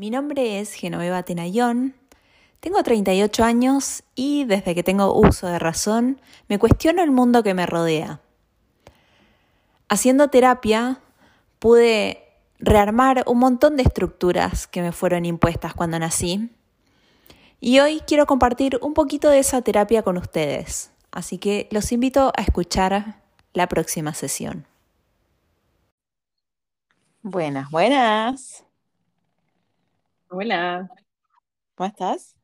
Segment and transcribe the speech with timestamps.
[0.00, 1.92] Mi nombre es Genoveva Tenayón,
[2.60, 7.52] tengo 38 años y desde que tengo uso de razón me cuestiono el mundo que
[7.52, 8.20] me rodea.
[9.88, 11.00] Haciendo terapia
[11.58, 12.22] pude
[12.60, 16.48] rearmar un montón de estructuras que me fueron impuestas cuando nací
[17.58, 22.30] y hoy quiero compartir un poquito de esa terapia con ustedes, así que los invito
[22.36, 23.20] a escuchar
[23.52, 24.64] la próxima sesión.
[27.24, 28.67] Buenas, buenas.
[30.30, 30.90] Hola.
[31.74, 32.36] ¿Cómo estás?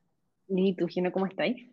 [0.47, 1.69] ¿Y tú, Gino, cómo estáis?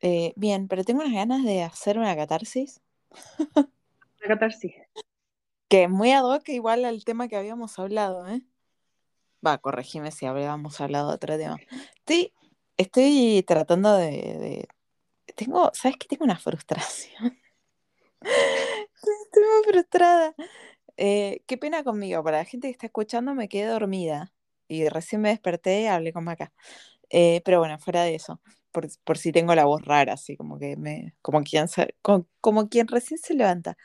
[0.00, 2.80] Eh, bien, pero tengo unas ganas de hacer una catarsis.
[4.18, 4.74] Una catarsis.
[5.68, 8.42] Que es muy ad hoc igual al tema que habíamos hablado, ¿eh?
[9.44, 11.56] Va, corregime si habíamos hablado de otro tema.
[11.96, 12.32] Estoy,
[12.76, 14.68] estoy tratando de,
[15.34, 16.06] Tengo, ¿sabes qué?
[16.06, 17.36] Tengo una frustración.
[18.20, 20.34] Estoy muy frustrada.
[20.96, 24.32] Eh, qué pena conmigo, para la gente que está escuchando me quedé dormida
[24.68, 26.52] y recién me desperté y hablé con Maca.
[27.10, 28.40] Eh, pero bueno, fuera de eso,
[29.04, 31.66] por, si tengo la voz rara, así como que me, como quien,
[32.40, 33.76] como, quien recién se levanta.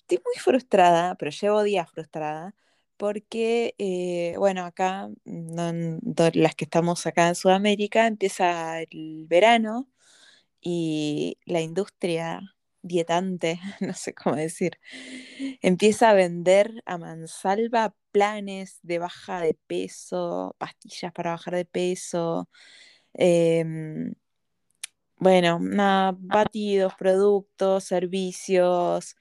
[0.00, 2.54] Estoy muy frustrada, pero llevo días frustrada,
[2.96, 9.88] porque, eh, bueno, acá, las que estamos acá en Sudamérica, empieza el verano
[10.60, 12.40] y la industria
[12.82, 14.78] dietante, no sé cómo decir,
[15.62, 22.48] empieza a vender a mansalva planes de baja de peso, pastillas para bajar de peso,
[23.14, 24.14] em,
[25.18, 25.58] bueno,
[26.18, 29.16] batidos, productos, servicios,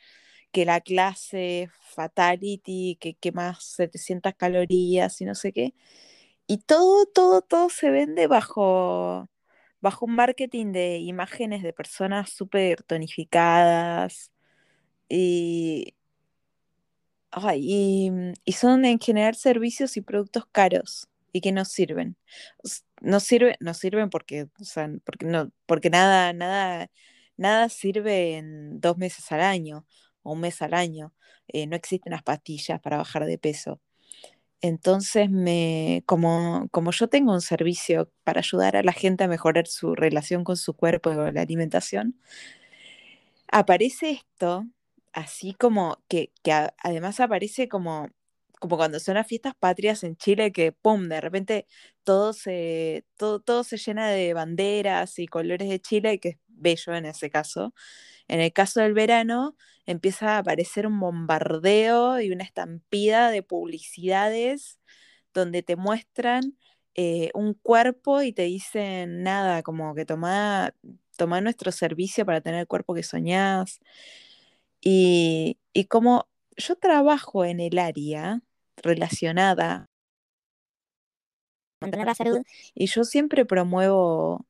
[0.51, 5.73] que la clase fatality, que quema 700 calorías y no sé qué.
[6.47, 9.29] Y todo, todo, todo se vende bajo
[9.81, 14.31] bajo un marketing de imágenes de personas súper tonificadas
[15.09, 15.95] y,
[17.55, 18.11] y,
[18.53, 22.17] son en general servicios y productos caros y que no sirven.
[23.01, 24.47] No, sirve, no sirven porque,
[25.05, 26.89] porque, no, porque nada, nada,
[27.37, 29.85] nada sirve en dos meses al año
[30.23, 31.13] o un mes al año.
[31.47, 33.81] Eh, no existen las pastillas para bajar de peso.
[34.61, 39.67] Entonces, me, como, como yo tengo un servicio para ayudar a la gente a mejorar
[39.67, 42.15] su relación con su cuerpo y con la alimentación,
[43.51, 44.65] aparece esto,
[45.13, 46.31] así como que,
[46.79, 48.09] además aparece como,
[48.59, 51.09] como cuando son las fiestas patrias en Chile, que ¡pum!
[51.09, 51.67] de repente
[52.03, 56.95] todo se, todo, todo se llena de banderas y colores de Chile, que es bello
[56.95, 57.73] en ese caso.
[58.27, 64.79] En el caso del verano, empieza a aparecer un bombardeo y una estampida de publicidades
[65.33, 66.57] donde te muestran
[66.95, 70.73] eh, un cuerpo y te dicen nada, como que toma,
[71.17, 73.79] toma nuestro servicio para tener el cuerpo que soñás.
[74.83, 76.27] Y, y como
[76.57, 78.41] yo trabajo en el área
[78.77, 79.89] relacionada
[81.83, 82.41] mantener la salud.
[82.73, 84.45] y yo siempre promuevo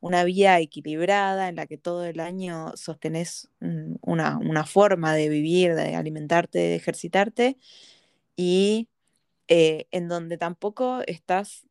[0.00, 3.50] una vida equilibrada en la que todo el año sostenés
[4.00, 7.58] una, forma de vivir, de alimentarte, de ejercitarte,
[8.36, 8.88] y
[9.48, 11.66] eh, en donde tampoco estás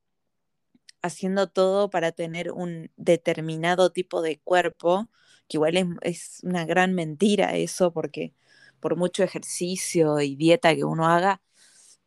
[1.01, 5.07] haciendo todo para tener un determinado tipo de cuerpo,
[5.47, 8.33] que igual es, una gran mentira eso, porque
[8.79, 11.41] por mucho ejercicio y dieta que uno haga,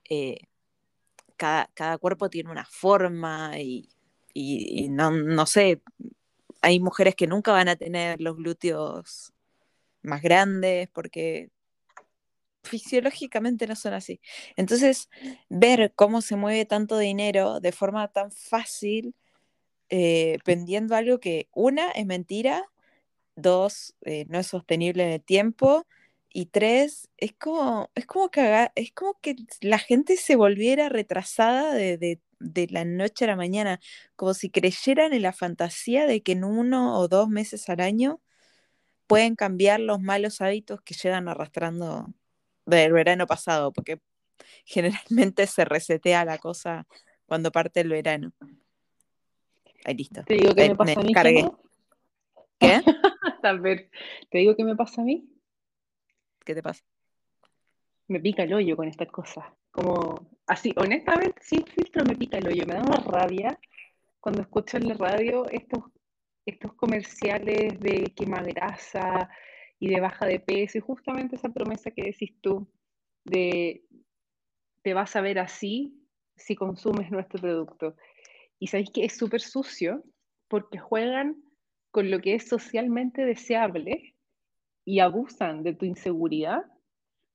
[0.09, 0.39] eh,
[1.37, 3.89] cada, cuerpo tiene una forma y,
[4.35, 5.83] y, no, no sé,
[6.63, 9.33] hay mujeres que nunca van a tener los glúteos
[10.03, 11.51] más grandes porque
[12.63, 14.21] fisiológicamente no son así.
[14.57, 15.09] Entonces,
[15.49, 19.15] ver cómo se mueve tanto dinero de forma tan fácil,
[19.89, 22.65] eh, vendiendo algo que, una, es mentira,
[23.41, 25.87] dos, eh, no es sostenible en el tiempo,
[26.33, 31.75] y tres, es como, es como que es como que la gente se volviera retrasada
[31.75, 33.81] de, de la noche a la mañana,
[34.17, 38.21] como si creyeran en la fantasía de que en uno o dos meses al año
[39.07, 42.07] pueden cambiar los malos hábitos que llegan arrastrando
[42.65, 44.01] del verano pasado, porque
[44.65, 46.87] generalmente se resetea la cosa
[47.27, 48.33] cuando parte el verano.
[49.85, 50.23] Ahí listo.
[50.25, 51.13] Te digo que me pasa a mí.
[52.61, 52.81] ¿Qué?
[53.43, 53.91] Tal vez.
[54.31, 55.29] Te digo que me pasa a mí.
[56.45, 56.85] ¿Qué te pasa?
[58.09, 59.45] Me pica el hoyo con estas cosas.
[59.71, 63.59] Como así, honestamente, sin filtro me pica el hoyo, me da una rabia
[64.21, 65.85] cuando escucho en la radio estos,
[66.45, 69.31] estos comerciales de quema grasa
[69.79, 72.71] y de baja de peso, y justamente esa promesa que decís tú
[73.25, 73.85] de
[74.83, 75.95] te vas a ver así
[76.37, 77.97] si consumes nuestro producto.
[78.59, 80.03] Y sabéis que es súper sucio
[80.49, 81.37] porque juegan
[81.91, 84.15] con lo que es socialmente deseable
[84.85, 86.65] y abusan de tu inseguridad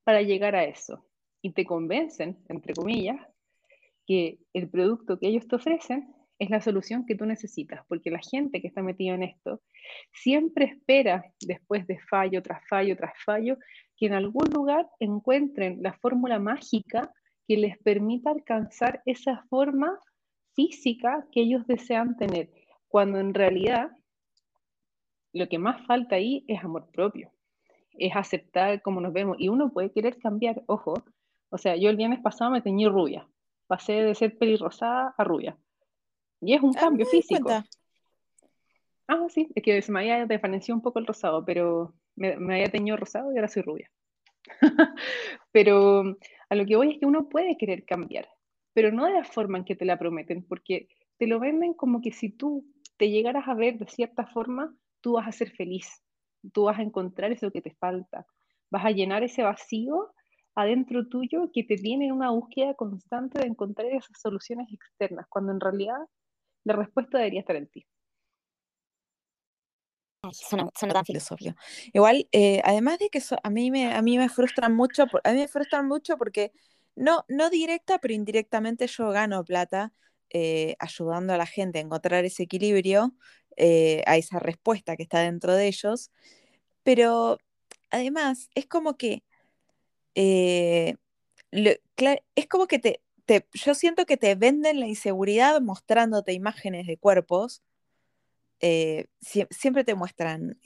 [0.04, 1.06] para llegar a eso.
[1.42, 3.20] Y te convencen, entre comillas,
[4.08, 8.20] que el producto que ellos te ofrecen es la solución que tú necesitas, porque la
[8.20, 9.62] gente que está metida en esto
[10.12, 13.58] siempre espera, después de fallo tras fallo tras fallo,
[13.96, 17.12] que en algún lugar encuentren la fórmula mágica
[17.48, 19.98] que les permita alcanzar esa forma
[20.54, 22.50] física que ellos desean tener,
[22.88, 23.92] cuando en realidad
[25.36, 27.32] lo que más falta ahí es amor propio,
[27.98, 29.38] es aceptar cómo nos vemos.
[29.40, 31.04] Y uno puede querer cambiar, ojo,
[31.50, 33.28] o sea, yo el viernes pasado me teñí rubia,
[33.68, 35.58] pasé de ser pelirrosada a rubia.
[36.42, 37.44] Y es un Ah, cambio físico.
[37.44, 37.66] cuenta.
[39.08, 42.56] Ah, sí, es que se me había desvanecido un poco el rosado, pero me, me
[42.56, 43.92] había teñido rosado y ahora soy rubia.
[45.52, 46.18] Pero
[46.50, 48.28] a lo que voy es que uno puede querer cambiar,
[48.74, 50.88] pero no de la forma en que te la prometen, porque
[51.18, 52.66] te lo venden como que si tú
[52.98, 55.88] te llegaras a ver de cierta forma, tú vas a ser feliz,
[56.54, 58.28] tú vas a encontrar eso que te falta,
[58.72, 60.12] vas a llenar ese vacío
[60.56, 65.54] adentro tuyo que te tiene en una búsqueda constante de encontrar esas soluciones externas, cuando
[65.54, 66.00] en realidad
[66.66, 67.88] la respuesta debería estar en ti.
[70.24, 71.54] Ay, suena, suena tan filosófico.
[71.54, 71.56] filosofía.
[71.94, 75.22] Igual, eh, además de que so- a mí me, a mí me frustran mucho, por-
[75.24, 76.52] a mí me frustran mucho porque
[76.96, 79.94] no, no directa, pero indirectamente yo gano plata
[80.32, 83.14] eh, ayudando a la gente a encontrar ese equilibrio,
[83.58, 86.12] eh, a esa respuesta que está dentro de ellos.
[86.84, 87.40] Pero
[87.92, 89.24] además es como que
[90.16, 90.96] eh,
[92.36, 96.98] es como que te, te- yo siento que te venden la inseguridad mostrándote imágenes de
[96.98, 97.62] cuerpos
[98.60, 100.58] eh, sie- siempre te muestran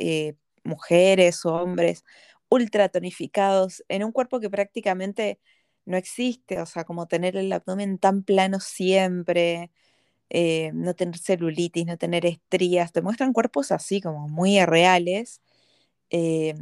[0.64, 2.04] mujeres o hombres
[2.50, 5.40] ultra tonificados en un cuerpo que prácticamente
[5.86, 9.72] no existe, o sea, como tener el abdomen tan plano siempre,
[10.30, 15.42] eh, no tener celulitis, no tener estrías, te muestran cuerpos así como muy reales.
[16.12, 16.56] eh,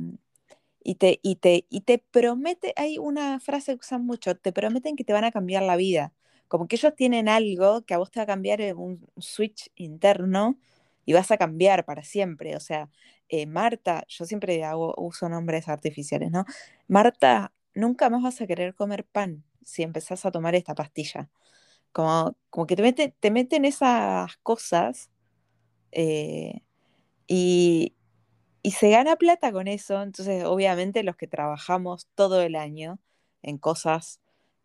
[0.83, 4.95] y te, y te, y te promete, hay una frase que usan mucho, te prometen
[4.95, 6.13] que te van a cambiar la vida.
[6.47, 9.69] Como que ellos tienen algo que a vos te va a cambiar en un switch
[9.75, 10.57] interno
[11.05, 12.55] y vas a cambiar para siempre.
[12.55, 12.89] O sea,
[13.29, 14.61] eh, Marta, yo siempre
[14.97, 16.45] uso nombres artificiales, ¿no?
[16.87, 21.29] Marta, nunca más vas a querer comer pan si empezás a tomar esta pastilla.
[21.97, 25.09] Como, como que te meten, te meten esas cosas
[25.91, 26.61] eh,
[27.27, 27.95] y,
[28.63, 32.99] y se gana plata con eso, entonces obviamente los que trabajamos todo el año
[33.41, 34.21] en cosas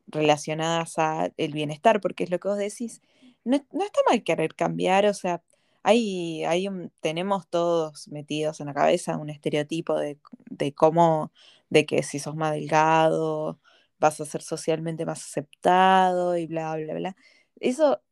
[0.08, 3.00] relacionadas a el bienestar, porque es lo que vos decís,
[3.44, 5.43] no, no está mal querer cambiar, o sea,
[5.84, 6.69] hay, hay
[7.00, 10.19] tenemos todos metidos en la cabeza un estereotipo de,
[10.50, 11.32] de cómo,
[11.70, 13.58] de que si sos más delgado,
[14.03, 17.17] vas a ser socialmente más aceptado y bla, bla, bla.
[17.61, 18.03] Eso,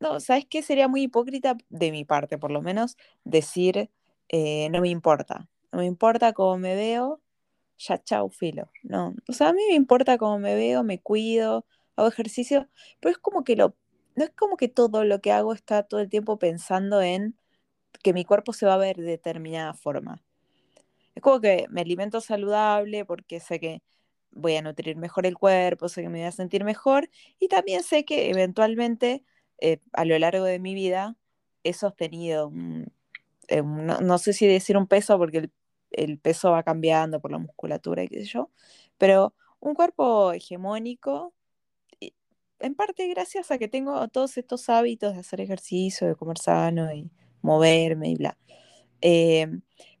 [0.00, 0.62] no, ¿sabes qué?
[0.62, 3.90] Sería muy hipócrita de mi parte, por lo menos, decir
[4.28, 5.48] eh, no me importa.
[5.72, 7.22] No me importa cómo me veo,
[7.78, 8.70] ya chau, filo.
[8.82, 11.66] No, o sea, a mí me importa cómo me veo, me cuido,
[11.96, 12.68] hago ejercicio,
[13.00, 13.76] pero es como que lo,
[14.16, 17.36] no es como que todo lo que hago está todo el tiempo pensando en
[18.02, 20.22] que mi cuerpo se va a ver de determinada forma.
[21.14, 23.82] Es como que me alimento saludable porque sé que
[24.32, 27.82] voy a nutrir mejor el cuerpo, sé que me voy a sentir mejor y también
[27.82, 29.24] sé que eventualmente
[29.58, 31.16] eh, a lo largo de mi vida
[31.64, 32.92] he sostenido un,
[33.48, 35.50] eh, no, sé si decir un peso porque
[35.90, 38.50] el, peso va cambiando por la musculatura y qué sé yo,
[38.98, 41.34] pero un cuerpo hegemónico,
[42.60, 46.92] en parte gracias a que tengo todos estos hábitos de hacer ejercicio, de comer sano
[46.92, 47.10] y
[47.42, 48.38] moverme y bla.
[49.02, 49.48] Eh,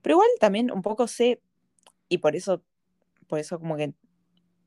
[0.00, 1.40] pero igual también un poco sé,
[2.08, 2.62] y por eso,
[3.28, 3.94] por eso como que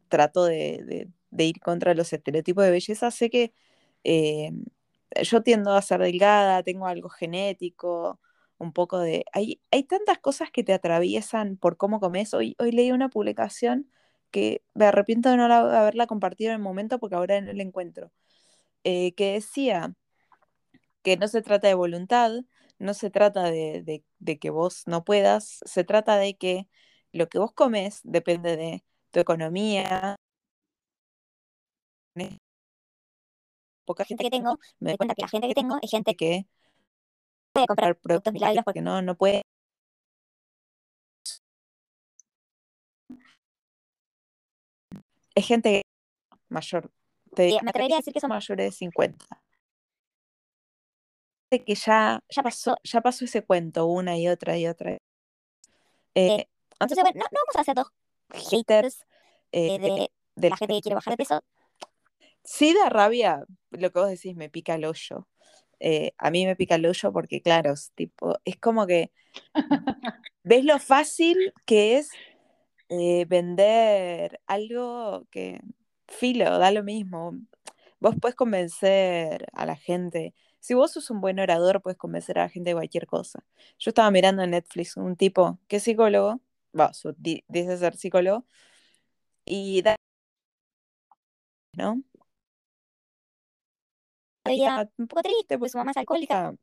[0.07, 3.53] trato de, ir contra los estereotipos de belleza, sé que
[4.03, 4.51] eh,
[5.23, 8.19] yo tiendo a ser delgada, tengo algo genético,
[8.57, 9.25] un poco de...
[9.33, 12.33] Hay, hay tantas cosas que te atraviesan por cómo comes.
[12.33, 13.89] Hoy, hoy leí una publicación
[14.31, 17.63] que me arrepiento de no la- haberla compartido en el momento porque ahora no la
[17.63, 18.11] encuentro,
[18.83, 19.95] eh, que decía
[21.03, 22.31] que no se trata de voluntad,
[22.79, 24.03] no se trata de
[24.39, 26.67] que vos no puedas, se trata de que
[27.11, 28.83] lo que vos comes depende de
[29.15, 30.17] tu economía.
[33.87, 36.45] Poca gente que tengo, me doy cuenta que la gente que tengo es gente que
[37.53, 39.41] puede comprar productos milagros porque no, no puede.
[45.33, 45.81] Es gente
[46.49, 46.91] mayor,
[47.35, 49.41] te me atrevería a decir que son mayores de 50.
[51.51, 54.97] De que ya, ya pasó, ya pasó ese cuento una y otra y otra.
[56.15, 56.47] Eh,
[56.79, 57.87] Entonces, bueno, no, no vamos a hacer dos
[58.31, 59.05] haters
[59.51, 61.43] eh, de, de la gente que quiere bajar de peso.
[62.43, 65.27] Sí da rabia, lo que vos decís, me pica el hoyo.
[65.79, 69.11] Eh, a mí me pica el hoyo porque, claro, es, tipo, es como que
[70.43, 72.11] ves lo fácil que es
[72.89, 75.61] eh, vender algo que,
[76.07, 77.33] filo, da lo mismo.
[77.99, 80.33] vos puedes convencer a la gente.
[80.59, 83.43] Si vos sos un buen orador, puedes convencer a la gente de cualquier cosa.
[83.79, 86.41] Yo estaba mirando en Netflix un tipo que es psicólogo,
[86.79, 88.45] va, su- di- dice ser psicólogo,
[89.45, 89.95] y da,
[91.77, 92.01] ¿no?
[94.45, 96.53] Ella un poco triste porque su mamá es alcohólica.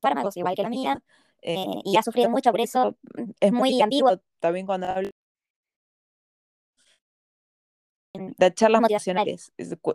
[0.00, 1.02] Fármacos igual que la mía.
[1.42, 2.96] eh, eh, y ha sufrido mucho por eso.
[3.40, 4.20] es muy ambiguo.
[4.40, 5.10] también cuando hablo
[8.38, 9.52] de charlas motivacionales.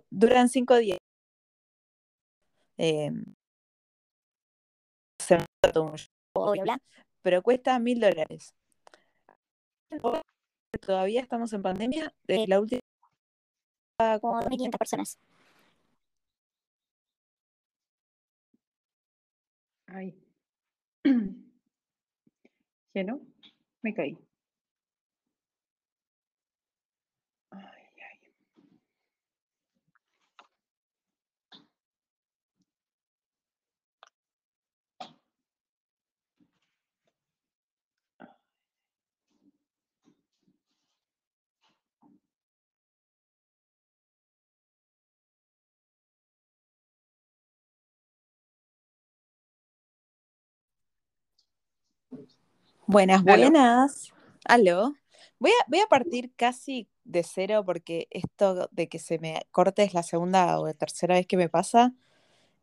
[0.09, 0.99] Duran cinco días.
[2.77, 3.11] Eh,
[5.25, 6.77] se monta todo un show, Obvio, bla.
[7.21, 8.53] pero cuesta mil dólares.
[10.85, 12.13] Todavía estamos en pandemia.
[12.27, 12.81] eh, Eh, la última
[14.19, 15.17] Como 2.500 personas.
[19.87, 20.13] Ay.
[22.93, 23.19] ¿Qué no?
[23.81, 24.17] Me caí.
[52.87, 54.13] Buenas, buenas.
[54.45, 54.93] Aló.
[55.39, 59.83] Voy a, voy a partir casi de cero porque esto de que se me corte
[59.83, 61.93] es la segunda o tercera vez que me pasa.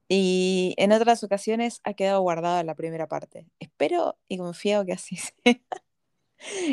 [0.08, 3.46] Y en otras ocasiones ha quedado guardada la primera parte.
[3.60, 5.60] Espero y confío que así sea.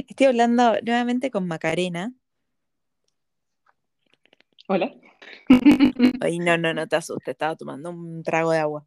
[0.08, 2.14] Estoy hablando nuevamente con Macarena.
[4.68, 4.94] Hola.
[6.22, 8.86] Ay, no, no, no te asustes, estaba tomando un trago de agua.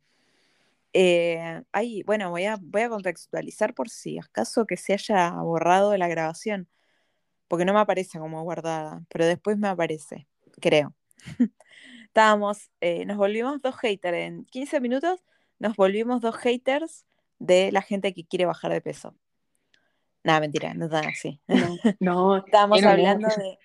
[0.92, 5.96] Eh, ay, bueno, voy a, voy a contextualizar por si acaso que se haya borrado
[5.96, 6.68] la grabación,
[7.48, 10.26] porque no me aparece como guardada, pero después me aparece,
[10.60, 10.94] creo.
[12.06, 15.24] Estábamos, eh, nos volvimos dos haters en 15 minutos,
[15.58, 17.06] nos volvimos dos haters
[17.38, 19.14] de la gente que quiere bajar de peso.
[20.24, 21.40] Nada, mentira, no tan así.
[21.48, 23.58] No, no, Estábamos hablando de,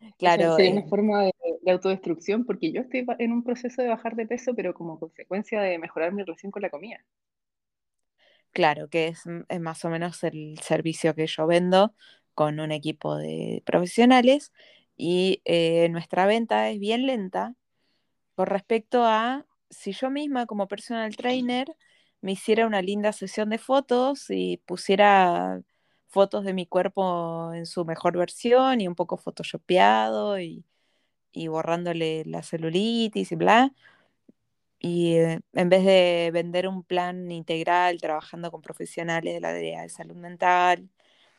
[0.18, 4.16] claro, eh, una forma de, de autodestrucción porque yo estoy en un proceso de bajar
[4.16, 7.04] de peso, pero como consecuencia de mejorar mi relación con la comida.
[8.52, 11.94] Claro, que es, m- es más o menos el servicio que yo vendo
[12.34, 14.52] con un equipo de profesionales
[14.96, 17.54] y eh, nuestra venta es bien lenta
[18.36, 21.68] con respecto a si yo misma como personal trainer
[22.22, 25.62] me hiciera una linda sesión de fotos y pusiera
[26.08, 30.64] fotos de mi cuerpo en su mejor versión y un poco photoshopeado y,
[31.32, 33.72] y borrándole la celulitis y bla.
[34.78, 39.82] Y eh, en vez de vender un plan integral trabajando con profesionales de la área
[39.82, 40.88] de salud mental,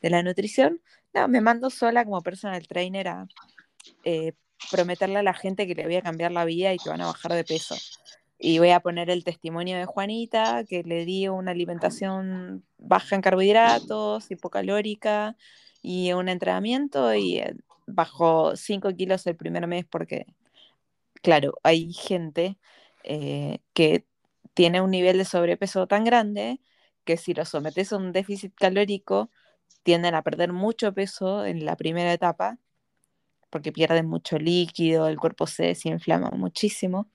[0.02, 0.82] de la nutrición,
[1.14, 3.28] no, me mando sola como personal trainer a
[4.04, 4.34] eh,
[4.72, 7.08] prometerle a la gente que le voy a cambiar la vida y que van a
[7.08, 7.76] bajar de peso.
[8.38, 13.22] Y voy a poner el testimonio de Juanita, que le di una alimentación baja en
[13.22, 15.36] carbohidratos, hipocalórica
[15.82, 17.56] y un entrenamiento y eh,
[17.88, 20.26] bajó 5 kilos el primer mes porque,
[21.22, 22.58] claro, hay gente
[23.04, 24.06] eh, que
[24.54, 26.60] tiene un nivel de sobrepeso tan grande
[27.06, 29.30] que si lo sometes a un déficit calórico
[29.84, 32.60] tienden a perder mucho peso en la primera etapa
[33.50, 37.08] porque pierden mucho líquido, el cuerpo se desinflama muchísimo.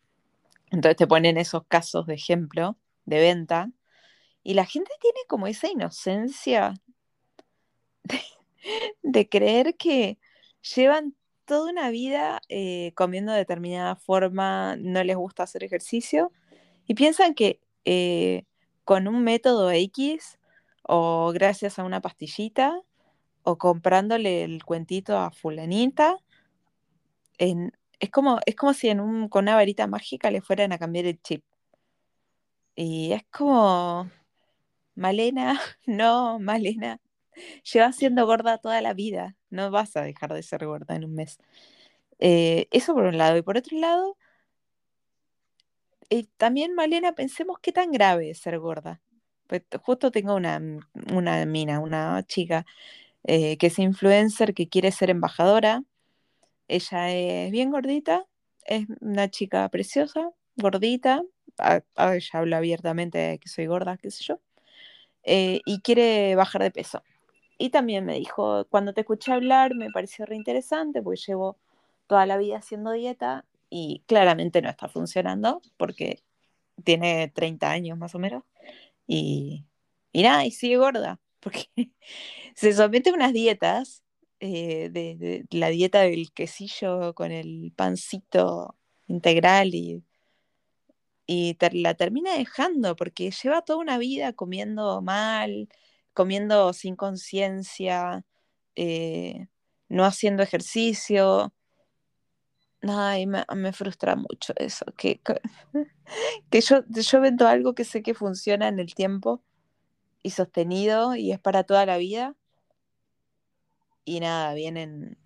[0.70, 3.70] Entonces te ponen esos casos de ejemplo de venta
[4.44, 6.74] y la gente tiene como esa inocencia
[8.04, 8.20] de,
[9.02, 10.18] de creer que
[10.62, 16.32] llevan toda una vida eh, comiendo de determinada forma, no les gusta hacer ejercicio
[16.86, 18.44] y piensan que eh,
[18.84, 20.38] con un método X
[20.82, 22.82] o gracias a una pastillita
[23.42, 26.18] o comprándole el cuentito a fulanita,
[27.38, 28.90] es como, es como si
[29.30, 31.44] con una varita mágica le fueran a cambiar el chip.
[32.74, 34.10] Y es como,
[34.94, 37.00] Malena, no, Malena,
[37.72, 41.14] llevas siendo gorda toda la vida, no vas a dejar de ser gorda en un
[41.14, 41.38] mes.
[42.20, 43.36] Eh, eso por un lado.
[43.38, 44.16] Y por otro lado,
[46.10, 49.00] eh, también, Malena, pensemos qué tan grave es ser gorda.
[49.46, 50.60] Pues justo tengo una,
[51.12, 52.66] una mina, una chica
[53.24, 55.84] eh, que es influencer, que quiere ser embajadora.
[56.68, 58.26] Ella es bien gordita,
[58.66, 61.22] es una chica preciosa, gordita.
[61.98, 64.40] Ella habla abiertamente de que soy gorda, qué sé yo.
[65.24, 67.02] eh, y quiere bajar de peso.
[67.58, 71.58] Y también me dijo, cuando te escuché hablar me pareció re interesante porque llevo
[72.06, 76.22] toda la vida haciendo dieta y claramente no está funcionando porque
[76.84, 78.44] tiene 30 años más o menos
[79.06, 79.66] y,
[80.12, 81.68] y nada, y sigue gorda porque
[82.54, 84.04] se somete a unas dietas
[84.40, 88.76] eh, de, la dieta del quesillo con el pancito
[89.08, 90.04] integral y,
[91.26, 95.68] y la termina dejando porque lleva toda una vida comiendo mal,
[96.18, 98.24] comiendo sin conciencia,
[98.74, 99.46] eh,
[99.88, 101.52] no haciendo ejercicio.
[102.82, 105.40] Ay, me, me frustra mucho eso, que, que,
[106.50, 109.44] que yo, yo vendo algo que sé que funciona en el tiempo
[110.24, 112.34] y sostenido y es para toda la vida
[114.04, 115.18] y nada, vienen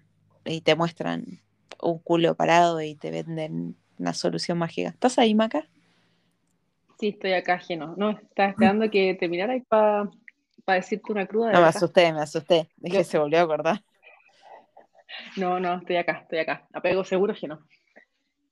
[0.44, 1.40] y te muestran
[1.80, 4.90] un culo parado y te venden una solución mágica.
[4.90, 5.66] ¿Estás ahí, Maca?
[7.00, 7.94] Sí, estoy acá ajeno.
[7.96, 10.10] No, estaba esperando que terminara para
[10.66, 11.76] decirte una cruda de No, me verdad.
[11.76, 12.68] asusté, me asusté.
[12.76, 13.82] Dije, Yo- se volvió a acordar.
[15.36, 16.66] No, no, estoy acá, estoy acá.
[16.72, 17.60] Apego seguro que no.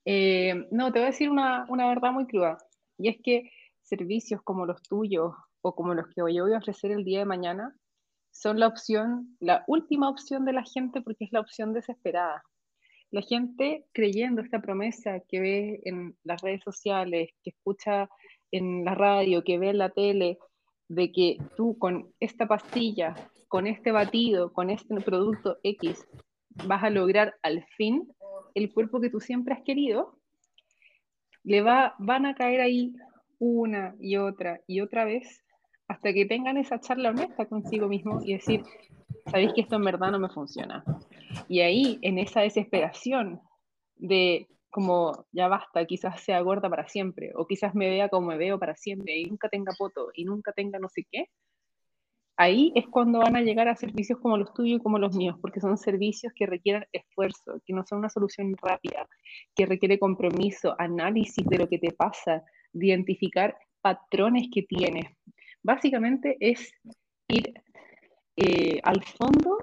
[0.05, 2.59] Eh, no, te voy a decir una, una verdad muy cruda.
[2.99, 3.51] Y es que
[3.83, 7.25] servicios como los tuyos o como los que yo voy a ofrecer el día de
[7.25, 7.75] mañana
[8.31, 12.43] son la opción, la última opción de la gente porque es la opción desesperada.
[13.11, 18.09] La gente creyendo esta promesa que ve en las redes sociales, que escucha
[18.53, 20.39] en la radio, que ve en la tele,
[20.91, 23.15] de que tú con esta pastilla,
[23.47, 26.05] con este batido, con este producto X,
[26.67, 28.09] vas a lograr al fin
[28.55, 30.19] el cuerpo que tú siempre has querido,
[31.45, 32.93] le va, van a caer ahí
[33.39, 35.45] una y otra y otra vez
[35.87, 38.65] hasta que tengan esa charla honesta consigo mismo y decir,
[39.31, 40.85] sabéis que esto en verdad no me funciona.
[41.49, 43.41] Y ahí, en esa desesperación
[43.97, 48.39] de como ya basta, quizás sea gorda para siempre, o quizás me vea como me
[48.39, 51.27] veo para siempre y nunca tenga poto y nunca tenga no sé qué,
[52.41, 55.37] ahí es cuando van a llegar a servicios como los tuyos y como los míos,
[55.43, 59.07] porque son servicios que requieren esfuerzo, que no son una solución rápida,
[59.55, 65.05] que requiere compromiso, análisis de lo que te pasa, de identificar patrones que tienes.
[65.63, 66.73] Básicamente es
[67.29, 67.53] ir
[68.37, 69.59] eh, al fondo,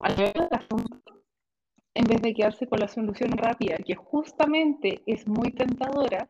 [0.00, 1.03] al asunto,
[1.94, 6.28] en vez de quedarse con la solución rápida, que justamente es muy tentadora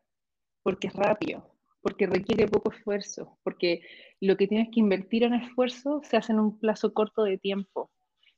[0.63, 3.81] porque es rápido, porque requiere poco esfuerzo, porque
[4.21, 7.91] lo que tienes que invertir en esfuerzo se hace en un plazo corto de tiempo,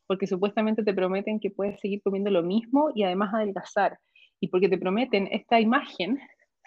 [0.06, 3.98] porque supuestamente te prometen que puedes seguir comiendo lo mismo y además adelgazar,
[4.40, 6.18] y porque te prometen esta imagen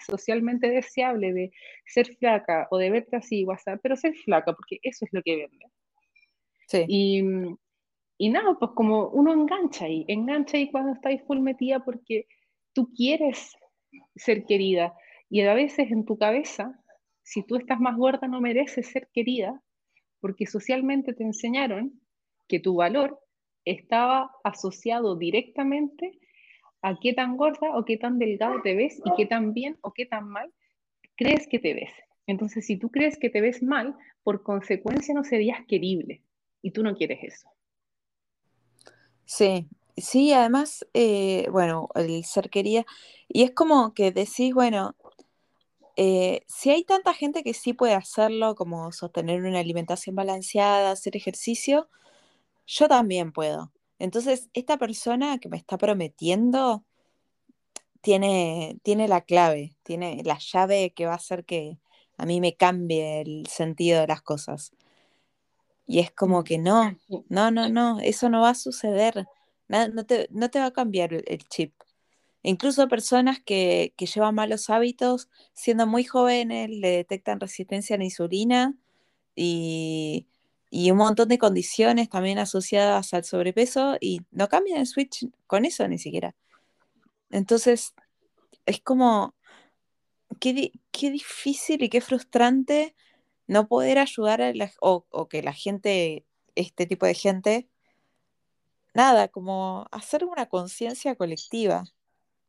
[0.06, 1.52] socialmente deseable de
[1.86, 5.36] ser flaca o de verte así, WhatsApp, pero ser flaca, porque eso es lo que
[5.36, 5.66] vende.
[6.68, 6.86] Sí.
[6.88, 7.24] Y,
[8.22, 12.28] y nada, pues como uno engancha ahí, engancha ahí cuando estáis full metida porque
[12.74, 13.56] tú quieres
[14.18, 14.94] ser querida
[15.30, 16.84] y a veces en tu cabeza,
[17.24, 19.64] si tú estás más gorda no mereces ser querida
[20.20, 22.02] porque socialmente te enseñaron
[22.50, 23.22] que tu valor
[23.64, 26.20] estaba asociado directamente
[26.82, 29.94] a qué tan gorda o qué tan delgado te ves y qué tan bien o
[29.94, 30.52] qué tan mal
[31.16, 31.92] crees que te ves.
[32.28, 36.22] Entonces, si tú crees que te ves mal, por consecuencia no serías querible
[36.62, 37.50] y tú no quieres eso.
[39.32, 42.84] Sí, sí, además, eh, bueno, el ser querida,
[43.28, 44.96] y es como que decís, bueno,
[45.96, 51.16] eh, si hay tanta gente que sí puede hacerlo, como sostener una alimentación balanceada, hacer
[51.18, 51.90] ejercicio,
[52.68, 53.72] yo también puedo.
[54.00, 56.86] Entonces, esta persona que me está prometiendo
[58.02, 61.80] tiene, tiene la clave, tiene la llave que va a hacer que
[62.18, 64.72] a mí me cambie el sentido de las cosas.
[65.90, 66.96] Y es como que no,
[67.30, 69.28] no, no, no, eso no va a suceder.
[69.70, 71.74] Na- No te, no te va a cambiar el, el chip.
[72.44, 78.06] Incluso personas que, que llevan malos hábitos, siendo muy jóvenes, le detectan resistencia a la
[78.06, 78.76] insulina
[79.36, 80.28] y,
[80.72, 85.66] y un montón de condiciones también asociadas al sobrepeso y no cambian el switch con
[85.66, 86.36] eso ni siquiera.
[87.32, 87.94] Entonces,
[88.66, 89.36] es como,
[90.40, 92.96] qué, qué difícil y qué frustrante
[93.50, 97.68] no poder ayudar a la, o, o que la gente, este tipo de gente,
[98.94, 101.86] nada, como hacer una conciencia colectiva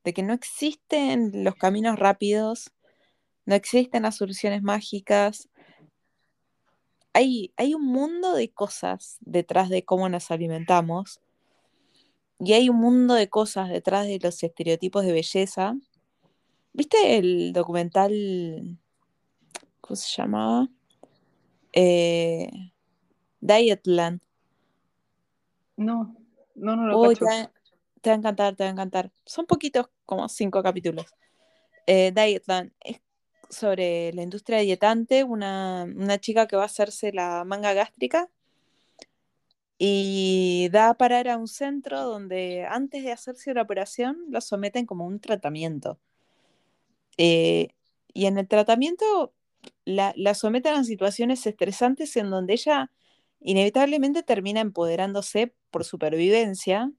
[0.05, 2.71] de que no existen los caminos rápidos,
[3.47, 5.49] no existen las soluciones mágicas.
[7.15, 11.23] Hay, hay un mundo de cosas detrás de cómo nos alimentamos
[12.39, 15.75] y hay un mundo de cosas detrás de los estereotipos de belleza.
[16.75, 18.79] ¿Viste el documental,
[19.81, 20.69] cómo se llamaba?
[21.73, 22.51] Eh,
[23.41, 24.21] Dietland.
[25.77, 26.15] No,
[26.55, 27.25] no, no lo te cacho.
[27.25, 27.53] va,
[28.01, 29.11] te va a encantar, te va a encantar.
[29.25, 31.07] Son poquitos, como cinco capítulos.
[31.87, 33.01] Eh, Dietland es
[33.49, 38.31] sobre la industria dietante, una, una chica que va a hacerse la manga gástrica
[39.83, 44.85] y da a parar a un centro donde antes de hacerse la operación lo someten
[44.85, 45.99] como un tratamiento.
[47.17, 47.69] Eh,
[48.13, 49.33] y en el tratamiento
[49.85, 52.91] la, la someten a situaciones estresantes en donde ella
[53.41, 56.93] inevitablemente termina empoderándose por supervivencia.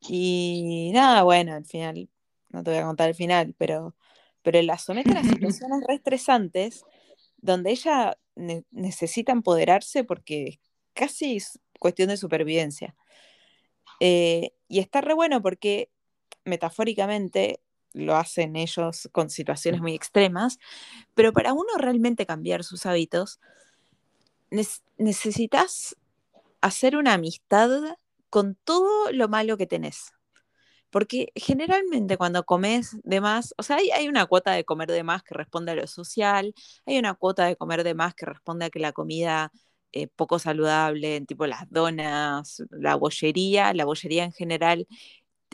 [0.00, 2.08] Y nada, bueno, al final,
[2.50, 3.94] no te voy a contar el final, pero,
[4.42, 6.84] pero la someten a situaciones re estresantes
[7.38, 10.60] donde ella ne- necesita empoderarse porque
[10.92, 12.96] casi es cuestión de supervivencia.
[14.00, 15.90] Eh, y está re bueno porque
[16.44, 17.60] metafóricamente
[17.96, 20.58] lo hacen ellos con situaciones muy extremas,
[21.14, 23.40] pero para uno realmente cambiar sus hábitos,
[24.98, 25.96] necesitas
[26.60, 27.70] hacer una amistad
[28.30, 30.12] con todo lo malo que tenés.
[30.90, 35.02] Porque generalmente cuando comes de más, o sea, hay, hay una cuota de comer de
[35.02, 36.54] más que responde a lo social,
[36.86, 39.50] hay una cuota de comer de más que responde a que la comida
[39.92, 44.86] eh, poco saludable, tipo las donas, la bollería, la bollería en general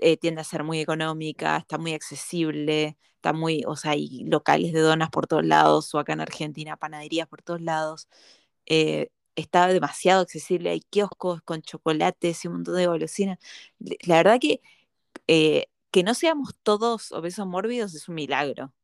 [0.00, 4.72] eh, tiende a ser muy económica, está muy accesible, está muy, o sea, hay locales
[4.72, 8.08] de donas por todos lados, o acá en Argentina, panaderías por todos lados.
[8.66, 13.38] eh, está demasiado accesible, hay kioscos con chocolates y un montón de golosinas.
[14.06, 14.60] La verdad que
[15.28, 18.74] eh, que no seamos todos obesos mórbidos es un milagro,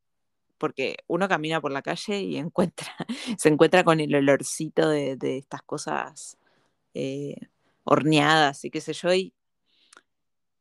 [0.59, 2.87] porque uno camina por la calle y encuentra,
[3.37, 6.37] se encuentra con el olorcito de, de estas cosas
[7.83, 9.33] horneadas y qué sé yo, y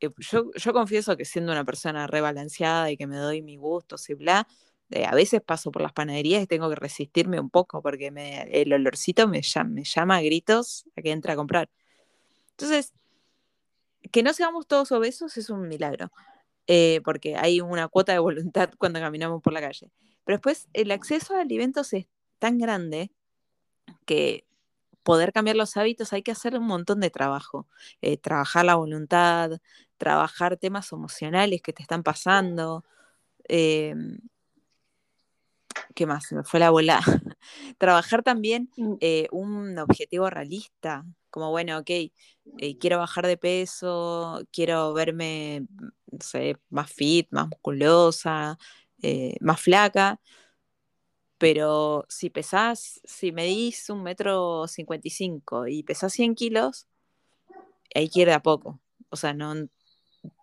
[0.01, 4.09] eh, yo, yo confieso que siendo una persona rebalanceada y que me doy mis gustos
[4.11, 4.47] y bla,
[4.91, 8.43] eh, a veces paso por las panaderías y tengo que resistirme un poco porque me,
[8.45, 11.69] el olorcito me llama, me llama a gritos a que entre a comprar.
[12.53, 12.95] Entonces,
[14.13, 16.11] que no seamos todos obesos es un milagro,
[16.67, 19.91] eh, porque hay una cuota de voluntad cuando caminamos por la calle.
[20.25, 22.07] Pero después, el acceso a alimentos es
[22.39, 23.13] tan grande
[24.07, 24.45] que
[25.03, 27.67] poder cambiar los hábitos hay que hacer un montón de trabajo.
[28.03, 29.53] Eh, trabajar la voluntad,
[29.99, 32.85] trabajar temas emocionales que te están pasando.
[33.49, 33.95] eh,
[35.95, 36.27] ¿Qué más?
[36.27, 37.01] Se me fue la bola.
[37.79, 44.41] trabajar también Mm, eh, un objetivo realista, como bueno, ok, eh, quiero bajar de peso,
[44.53, 45.67] quiero verme,
[46.11, 48.59] no sé, más fit, más musculosa,
[49.41, 50.21] más flaca,
[51.39, 56.89] pero si pesás, si medís un metro cincuenta y cinco y pesás 100 kilos,
[57.95, 58.81] hay que ir de a poco.
[59.11, 59.55] O sea, no,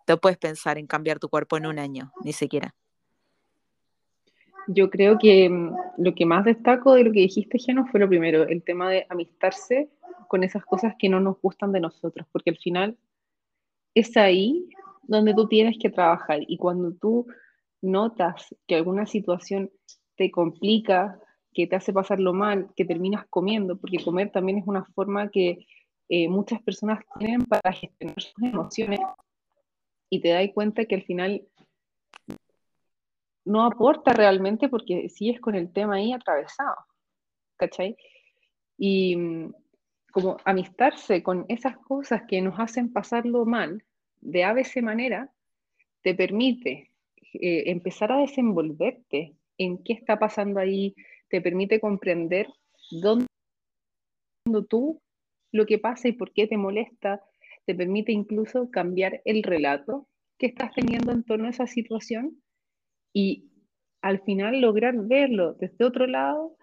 [0.06, 2.74] no puedes pensar en cambiar tu cuerpo en un año, ni siquiera.
[4.68, 8.08] Yo creo que mm, lo que más destaco de lo que dijiste, Geno, fue lo
[8.08, 9.88] primero, el tema de amistarse
[10.28, 12.96] con esas cosas que no nos gustan de nosotros, porque al final
[13.94, 14.68] es ahí
[15.04, 17.26] donde tú tienes que trabajar y cuando tú
[17.80, 19.70] notas que alguna situación
[20.16, 21.20] te complica,
[21.54, 25.66] que te hace pasarlo mal, que terminas comiendo, porque comer también es una forma que
[26.08, 29.00] eh, muchas personas tienen para gestionar sus emociones
[30.10, 31.46] y te das cuenta que al final
[33.44, 36.76] no aporta realmente porque sigues con el tema ahí atravesado,
[37.56, 37.96] ¿cachai?
[38.76, 39.54] Y mm,
[40.12, 43.84] como amistarse con esas cosas que nos hacen pasarlo mal
[44.20, 45.32] de ABC manera,
[46.02, 46.90] te permite
[47.34, 50.94] eh, empezar a desenvolverte en qué está pasando ahí,
[51.28, 52.48] te permite comprender
[52.90, 53.26] dónde
[54.68, 55.00] tú
[55.52, 57.22] lo que pasa y por qué te molesta,
[57.66, 62.40] te permite incluso cambiar el relato que estás teniendo en torno a esa situación
[63.12, 63.50] y
[64.02, 66.56] al final lograr verlo desde otro lado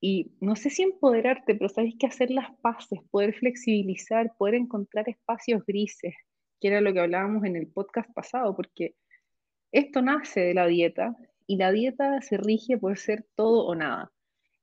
[0.00, 5.08] y no sé si empoderarte, pero sabes que hacer las paces, poder flexibilizar, poder encontrar
[5.08, 6.14] espacios grises,
[6.60, 8.96] que era lo que hablábamos en el podcast pasado, porque
[9.72, 14.10] esto nace de la dieta y la dieta se rige por ser todo o nada.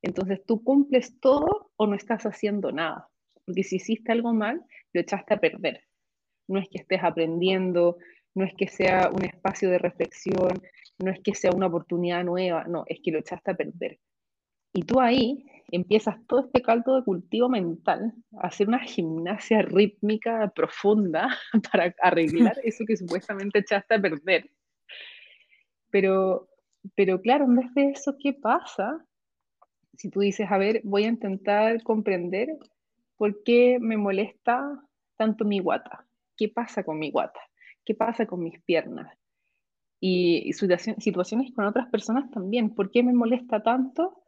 [0.02, 3.08] Entonces tú cumples todo o no estás haciendo nada,
[3.44, 5.87] porque si hiciste algo mal, lo echaste a perder.
[6.48, 7.98] No es que estés aprendiendo,
[8.34, 10.60] no es que sea un espacio de reflexión,
[10.98, 13.98] no es que sea una oportunidad nueva, no, es que lo echaste a perder.
[14.72, 20.50] Y tú ahí empiezas todo este caldo de cultivo mental a hacer una gimnasia rítmica
[20.54, 21.28] profunda
[21.72, 24.50] para arreglar eso que supuestamente echaste a perder.
[25.90, 26.48] Pero,
[26.94, 29.04] pero claro, en vez de eso, ¿qué pasa?
[29.94, 32.48] Si tú dices, a ver, voy a intentar comprender
[33.16, 34.80] por qué me molesta
[35.16, 36.07] tanto mi guata.
[36.38, 37.40] ¿Qué pasa con mi guata?
[37.84, 39.12] ¿Qué pasa con mis piernas?
[40.00, 42.74] Y, situaciones con otras personas también.
[42.74, 44.22] ¿Por qué me molesta tanto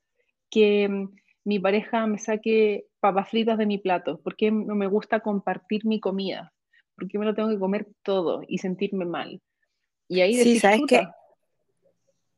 [0.51, 4.21] que mm, mi pareja me saque papas fritas de mi plato?
[4.21, 6.53] ¿Por qué no me gusta compartir mi comida?
[6.97, 9.41] ¿Por qué me lo tengo que comer todo y sentirme mal?
[10.09, 11.07] Y ahí Sí, ¿sabes qué?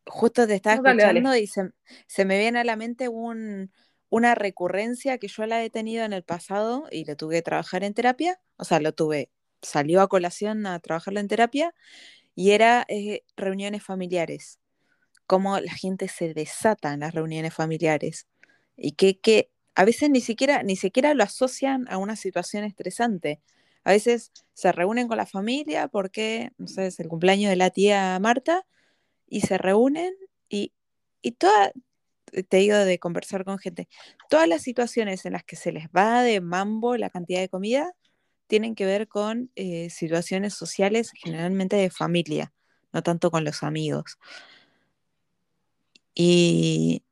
[0.04, 1.42] Justo te estaba no, dale, escuchando dale.
[1.42, 1.70] y se,
[2.06, 3.72] se me viene a la mente un,
[4.10, 7.82] una recurrencia que yo la he tenido en el pasado y lo tuve que trabajar
[7.82, 9.30] en terapia, o sea, lo tuve,
[9.62, 11.74] salió a colación a trabajarlo en terapia
[12.34, 14.58] y era eh, reuniones familiares,
[15.26, 18.26] cómo la gente se desata en las reuniones familiares
[18.76, 23.40] y que, que a veces ni siquiera, ni siquiera lo asocian a una situación estresante.
[23.84, 27.70] A veces se reúnen con la familia porque, no sé, es el cumpleaños de la
[27.70, 28.66] tía Marta
[29.28, 30.14] y se reúnen
[30.48, 30.72] y,
[31.22, 31.72] y toda,
[32.48, 33.88] te digo de conversar con gente,
[34.28, 37.94] todas las situaciones en las que se les va de mambo la cantidad de comida
[38.52, 42.52] tienen que ver con eh, situaciones sociales, generalmente de familia,
[42.92, 44.18] no tanto con los amigos.
[46.14, 47.02] Y,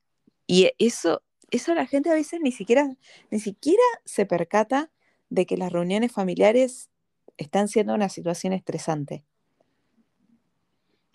[0.46, 2.94] y eso, eso la gente a veces ni siquiera,
[3.30, 4.90] ni siquiera se percata
[5.30, 6.90] de que las reuniones familiares
[7.38, 9.24] están siendo una situación estresante.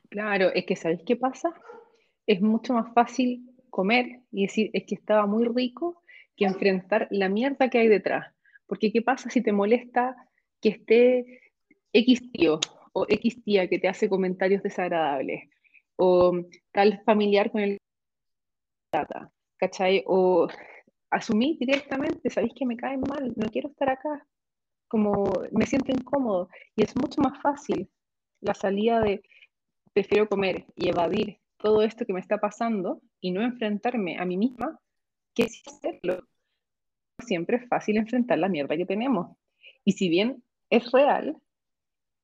[0.09, 1.53] Claro, es que ¿sabéis qué pasa?
[2.25, 6.01] Es mucho más fácil comer y decir, es que estaba muy rico,
[6.35, 8.34] que enfrentar la mierda que hay detrás.
[8.67, 10.15] Porque ¿qué pasa si te molesta
[10.62, 11.41] que esté
[11.93, 12.60] X tío
[12.93, 15.49] o X tía que te hace comentarios desagradables?
[15.97, 16.34] O
[16.71, 17.78] tal familiar con el
[19.58, 20.04] ¿cachai?
[20.08, 20.47] O
[21.10, 24.25] asumí directamente, sabéis que me caen mal, no quiero estar acá,
[24.88, 26.49] como me siento incómodo.
[26.75, 27.89] Y es mucho más fácil
[28.41, 29.23] la salida de
[29.93, 34.38] prefiero comer y evadir todo esto que me está pasando y no enfrentarme a mí
[34.38, 34.80] misma
[35.34, 36.28] que si hacerlo.
[37.19, 39.36] Siempre es fácil enfrentar la mierda que tenemos.
[39.84, 41.38] Y si bien es real,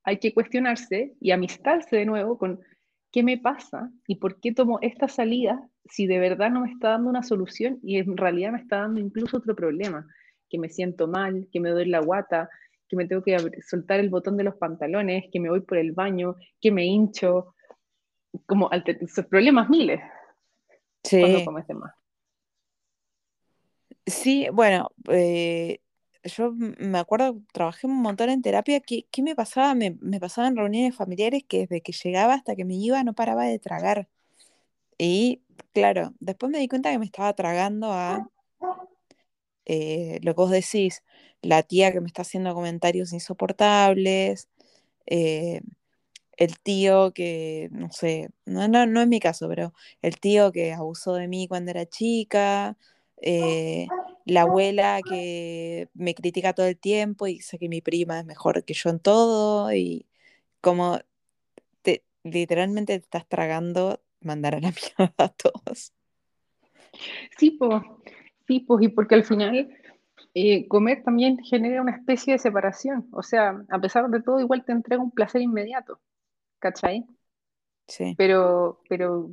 [0.04, 2.60] hay que cuestionarse y amistarse de nuevo con
[3.12, 6.90] qué me pasa y por qué tomo esta salida si de verdad no me está
[6.90, 10.08] dando una solución y en realidad me está dando incluso otro problema,
[10.50, 12.50] que me siento mal, que me duele la guata,
[12.88, 15.92] que me tengo que soltar el botón de los pantalones, que me voy por el
[15.92, 17.56] baño, que me hincho,
[18.46, 18.70] como
[19.30, 20.02] problemas miles
[21.04, 21.20] Sí.
[21.20, 21.94] cuando comes de más.
[24.06, 25.80] Sí, bueno, eh,
[26.24, 28.80] yo me acuerdo, trabajé un montón en terapia.
[28.80, 29.76] ¿Qué, me pasaba?
[29.76, 33.14] Me, me pasaba en reuniones familiares que desde que llegaba hasta que me iba no
[33.14, 34.08] paraba de tragar.
[34.98, 35.42] Y
[35.74, 38.30] claro, después me di cuenta que me estaba tragando a
[39.66, 41.04] eh, lo que vos decís,
[41.42, 44.50] la tía que me está haciendo comentarios insoportables,
[45.08, 45.62] eh,
[46.38, 50.74] el tío que, no sé, no, no, no es mi caso, pero el tío que
[50.74, 52.78] abusó de mí cuando era chica,
[53.22, 53.88] eh,
[54.26, 58.64] la abuela que me critica todo el tiempo y dice que mi prima es mejor
[58.64, 60.08] que yo en todo y
[60.62, 61.00] como
[61.82, 65.94] te, literalmente te estás tragando mandar a la mierda a todos.
[67.38, 67.82] Sí, pues,
[68.48, 69.70] sí, pues, y porque al final
[70.34, 73.08] eh, comer también genera una especie de separación.
[73.12, 76.00] O sea, a pesar de todo, igual te entrega un placer inmediato,
[76.60, 77.06] ¿cachai?
[77.88, 79.30] Sí, Pero, pero,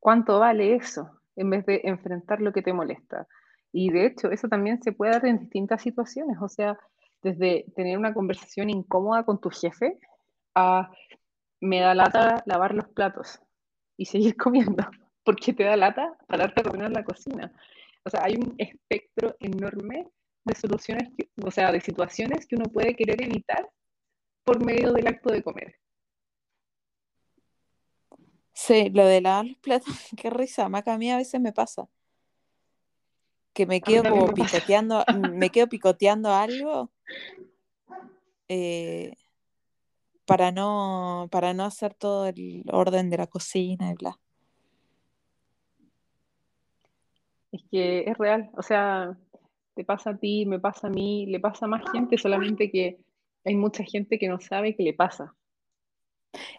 [0.00, 3.26] ¿cuánto vale eso en vez de enfrentar lo que te molesta?
[3.72, 6.36] Y de hecho, eso también se puede dar en distintas situaciones.
[6.40, 6.78] O sea,
[7.22, 9.98] desde tener una conversación incómoda con tu jefe
[10.54, 10.90] a
[11.60, 13.40] me da lata lavar los platos
[13.96, 14.84] y seguir comiendo,
[15.24, 17.52] porque te da lata pararte a ordenar la cocina.
[18.04, 20.08] O sea, hay un espectro enorme
[20.44, 23.68] de soluciones, que- o sea, de situaciones que uno puede querer evitar
[24.44, 25.76] por medio del acto de comer.
[28.52, 31.88] Sí, lo de lavar los platos, qué risa, Maca, a mí a veces me pasa.
[33.52, 36.90] que me quedo como me picoteando, me quedo picoteando algo
[38.48, 39.14] eh,
[40.24, 44.18] para no, para no hacer todo el orden de la cocina y bla.
[47.50, 49.14] Es que es real, o sea,
[49.74, 52.98] te pasa a ti, me pasa a mí, le pasa a más gente, solamente que
[53.44, 55.34] hay mucha gente que no sabe que le pasa.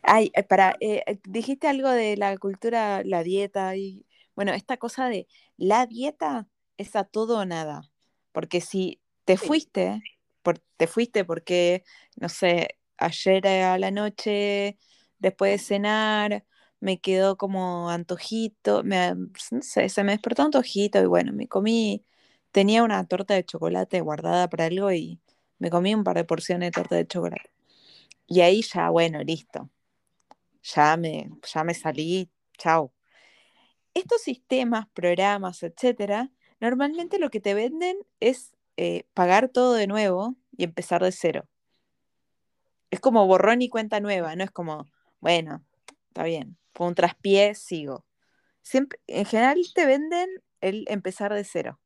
[0.03, 4.05] Ay, eh, para, eh, eh, dijiste algo de la cultura, la dieta y
[4.35, 7.81] bueno, esta cosa de la dieta es a todo o nada,
[8.31, 9.45] porque si te Sí.
[9.47, 10.03] fuiste,
[10.41, 11.83] por, te fuiste porque,
[12.17, 14.77] no sé, ayer a la noche,
[15.19, 16.45] después de cenar,
[16.79, 22.03] me quedó como antojito, me, no sé, se me despertó antojito y bueno, me comí,
[22.51, 25.21] tenía una torta de chocolate guardada para algo y
[25.59, 27.52] me comí un par de porciones de torta de chocolate.
[28.27, 29.69] Y ahí ya, bueno, listo
[30.63, 32.93] ya me, ya me salí, chao.
[33.93, 40.35] Estos sistemas, programas, etcétera, normalmente lo que te venden es eh, pagar todo de nuevo
[40.57, 41.47] y empezar de cero.
[42.91, 44.87] Es como borrón y cuenta nueva, no es como,
[45.19, 45.65] bueno,
[46.09, 48.05] está bien, fue un traspié, sigo.
[48.61, 50.29] Siempre, en general te venden
[50.61, 51.79] el empezar de cero,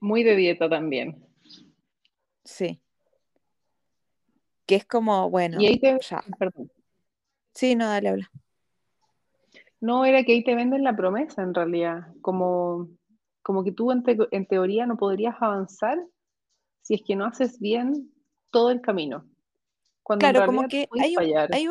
[0.00, 1.24] Muy de dieta también.
[2.44, 2.80] sí.
[4.70, 6.24] Que es como, bueno, Y ahí te, ya.
[6.38, 6.70] perdón,
[7.54, 8.32] Sí, no, dale, habla.
[9.80, 12.88] no era que ahí te venden la promesa en realidad, como,
[13.42, 15.98] como que tú en, te- en teoría no podrías avanzar
[16.82, 18.12] si es que no haces bien
[18.50, 19.26] todo el camino,
[20.02, 21.66] cuando Claro, como que hay un, hay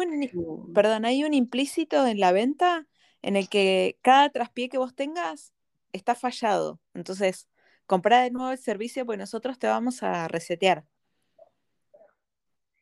[0.74, 2.88] perdón, hay un implícito en la venta
[3.22, 5.54] en el que cada traspié que vos tengas
[5.94, 6.80] está fallado.
[6.94, 7.48] Entonces,
[7.86, 10.86] compra de nuevo el servicio, pues nosotros te vamos a resetear.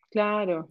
[0.09, 0.69] Claro.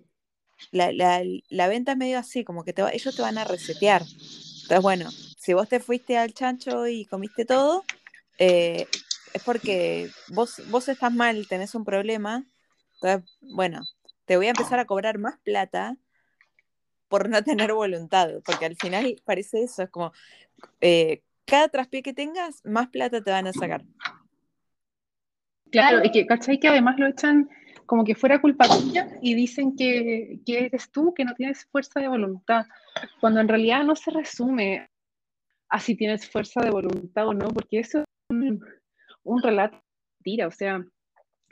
[0.72, 3.44] La, la- la venta es medio así, como que te va- ellos te van a
[3.44, 4.02] resetear.
[4.02, 7.84] Entonces, bueno, si vos te fuiste al chancho y comiste todo,
[8.38, 8.86] eh,
[9.34, 12.44] es porque vos, vos estás mal, tenés un problema.
[12.94, 13.82] Entonces, bueno,
[14.24, 15.96] te voy a empezar a cobrar más plata
[17.08, 20.12] por no tener voluntad, porque al final parece eso, es como,
[20.80, 23.84] eh, cada traspié que tengas, más plata te van a sacar.
[25.70, 26.58] Claro, que, ¿cachai?
[26.58, 27.48] Que además lo echan
[27.86, 32.00] como que fuera culpa tuya y dicen que, que eres tú, que no tienes fuerza
[32.00, 32.66] de voluntad,
[33.20, 34.88] cuando en realidad no se resume
[35.68, 38.64] a si tienes fuerza de voluntad o no, porque eso es un,
[39.24, 39.80] un relato
[40.18, 40.84] mentira, o sea,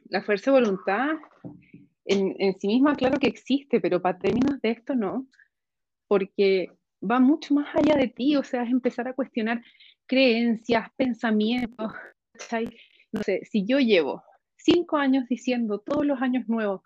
[0.06, 1.10] la fuerza de voluntad
[2.04, 5.26] en, en sí misma, claro que existe, pero para términos de esto no,
[6.08, 6.70] porque
[7.08, 9.62] va mucho más allá de ti, o sea, es empezar a cuestionar
[10.06, 11.92] creencias, pensamientos.
[13.12, 14.22] No sé, si yo llevo
[14.64, 16.82] cinco años diciendo todos los años nuevos,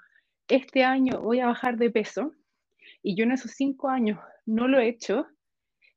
[0.48, 2.32] este año voy a bajar de peso,
[3.02, 5.26] y yo en esos cinco años no lo he hecho,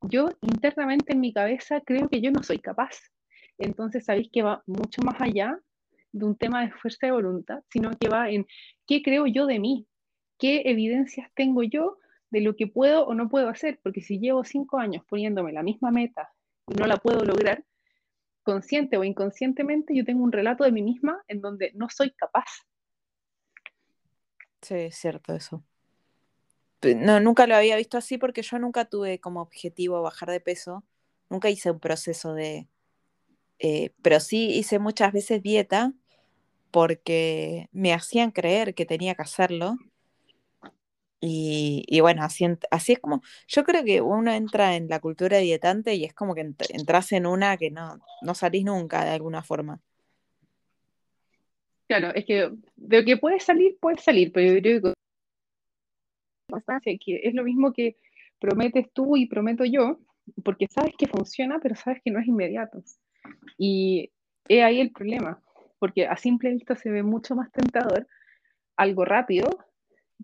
[0.02, 3.00] yo internamente en mi cabeza creo que yo no soy capaz.
[3.58, 5.60] Entonces, sabéis que va mucho más allá
[6.12, 8.46] de un tema de fuerza de voluntad, sino que va en
[8.88, 9.88] qué creo yo de mí,
[10.38, 11.98] qué evidencias tengo yo
[12.32, 15.64] de lo que puedo o no puedo hacer, porque si llevo cinco años poniéndome la
[15.64, 16.30] misma meta
[16.68, 17.64] y no la puedo lograr,
[18.44, 22.46] consciente o inconscientemente yo tengo un relato de mí misma en donde no soy capaz.
[24.62, 25.64] Sí, es cierto eso.
[26.84, 30.84] No, nunca lo había visto así porque yo nunca tuve como objetivo bajar de peso.
[31.30, 32.68] Nunca hice un proceso de...
[33.60, 35.94] eh, pero sí hice muchas veces dieta
[36.72, 39.76] porque me hacían creer que tenía que hacerlo.
[41.22, 43.22] Y, y bueno, así, así es como...
[43.48, 47.12] Yo creo que uno entra en la cultura dietante y es como que ent- entras
[47.14, 49.82] en una que no, no salís nunca de alguna forma.
[51.88, 54.94] Claro, es que de que puede salir, puede salir, pero yo creo que
[57.24, 57.98] es lo mismo que
[58.40, 60.00] prometes tú y prometo yo,
[60.44, 62.84] porque sabes que funciona, pero sabes que no es inmediato.
[63.58, 64.12] Y
[64.48, 65.42] es ahí el problema,
[65.80, 68.08] porque a simple vista se ve mucho más tentador
[68.78, 69.50] algo rápido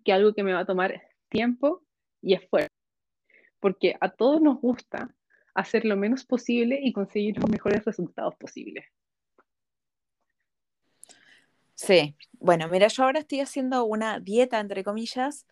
[0.04, 1.84] que algo que me va a tomar tiempo
[2.22, 2.74] y esfuerzo,
[3.60, 5.14] porque a todos nos gusta
[5.54, 8.86] hacer lo menos posible y conseguir los mejores resultados posibles.
[11.74, 15.46] Sí, bueno, mira, yo ahora estoy haciendo una dieta, entre comillas,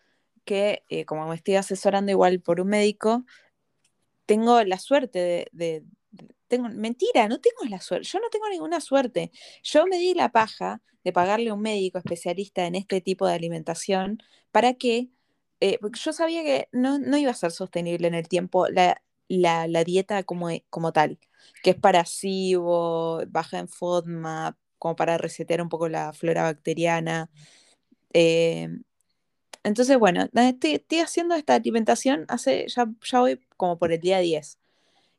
[0.44, 3.24] que eh, como me estoy asesorando igual por un médico,
[4.26, 5.84] tengo la suerte de,
[6.48, 9.30] tengo, mentira, no tengo la suerte, yo no tengo ninguna suerte.
[9.62, 13.34] Yo me di la paja de pagarle a un médico especialista en este tipo de
[13.34, 14.18] alimentación
[14.52, 15.10] para que,
[15.60, 19.02] eh, porque yo sabía que no, no iba a ser sostenible en el tiempo la,
[19.28, 21.18] la, la dieta como, e- como tal,
[21.62, 27.30] que es para SIBO, baja en FODMAP, como para resetear un poco la flora bacteriana.
[28.14, 28.68] eh,
[29.64, 34.18] entonces, bueno, estoy, estoy haciendo esta alimentación hace, ya, ya voy como por el día
[34.20, 34.58] 10.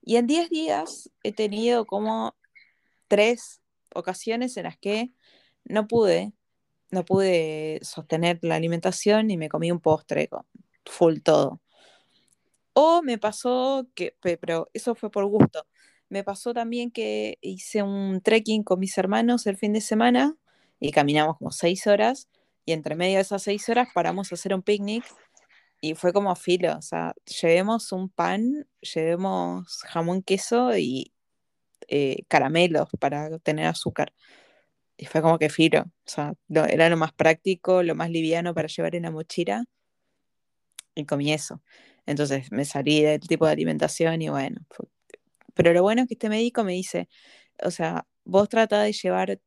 [0.08, 2.34] Y en 10 días he tenido como
[3.10, 3.62] tres
[3.96, 5.12] ocasiones en las que
[5.66, 6.34] no pude,
[6.92, 10.30] no pude sostener la alimentación y me comí un postre
[10.86, 11.62] full todo.
[12.74, 15.66] O me pasó que, pe- pero eso fue por gusto.
[16.10, 20.36] Me pasó también que hice un trekking con mis hermanos el fin de semana
[20.80, 22.30] y caminamos como seis horas
[22.66, 25.04] y entre medio de esas seis horas paramos a hacer un picnic
[25.82, 31.14] y fue como filo, o sea, llevemos un pan, llevemos jamón, queso y
[31.90, 34.14] eh, caramelos para tener azúcar.
[34.98, 38.54] Y fue como que filo, o sea, lo- era lo más práctico, lo más liviano
[38.56, 39.66] para llevar en la mochila
[40.96, 41.62] y comí eso.
[42.06, 44.88] Entonces me salí del tipo de alimentación y bueno, fue-
[45.56, 47.10] pero lo bueno es que este médico me dice,
[47.64, 49.40] o sea, vos trata de llevar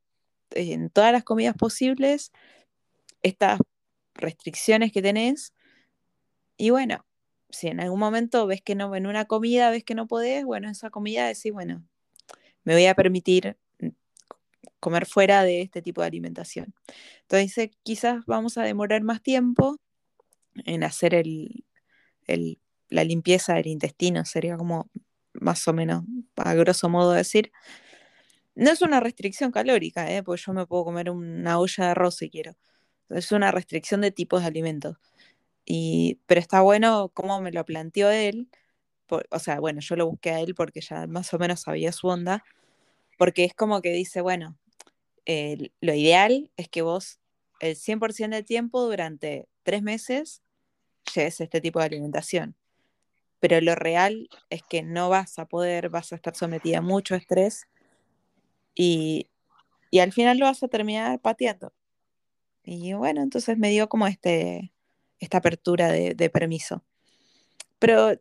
[0.53, 2.33] en todas las comidas posibles
[3.23, 3.61] estas
[4.15, 5.55] restricciones que tenés
[6.67, 7.07] y bueno,
[7.51, 10.71] si en algún momento ves que no, en una comida ves que no podés, bueno,
[10.71, 11.85] esa comida decís, bueno,
[12.65, 13.89] me voy a permitir mm,
[14.81, 16.75] comer fuera de este tipo de alimentación.
[17.23, 19.79] Entonces quizás vamos a demorar más tiempo
[20.67, 21.65] en hacer el,
[22.27, 22.61] el-
[22.91, 24.91] la limpieza del intestino, sería como
[25.35, 26.05] más o menos,
[26.37, 27.53] a grosso modo decir.
[28.55, 30.23] No es una restricción calórica, ¿eh?
[30.23, 32.57] porque yo me puedo comer una olla de arroz si quiero.
[33.09, 34.97] Es una restricción de tipos de alimentos.
[36.27, 38.49] Pero está bueno cómo me lo planteó él.
[39.31, 42.09] o sea, bueno, yo lo busqué a él porque ya más o menos sabía su
[42.09, 42.45] onda.
[43.19, 44.59] Porque es como que dice, bueno,
[45.81, 47.21] lo ideal es que vos
[47.61, 50.43] el 100% del tiempo durante tres meses
[51.15, 52.57] lleves este tipo de alimentación.
[53.41, 57.15] pero lo real es que no vas a poder, vas a estar sometida a mucho
[57.15, 57.67] estrés
[58.75, 59.31] y,
[59.91, 61.73] y al final lo vas a terminar pateando.
[62.65, 64.73] Y bueno, entonces me dio como este,
[65.21, 66.85] esta apertura de, permiso.
[67.79, 68.13] Pero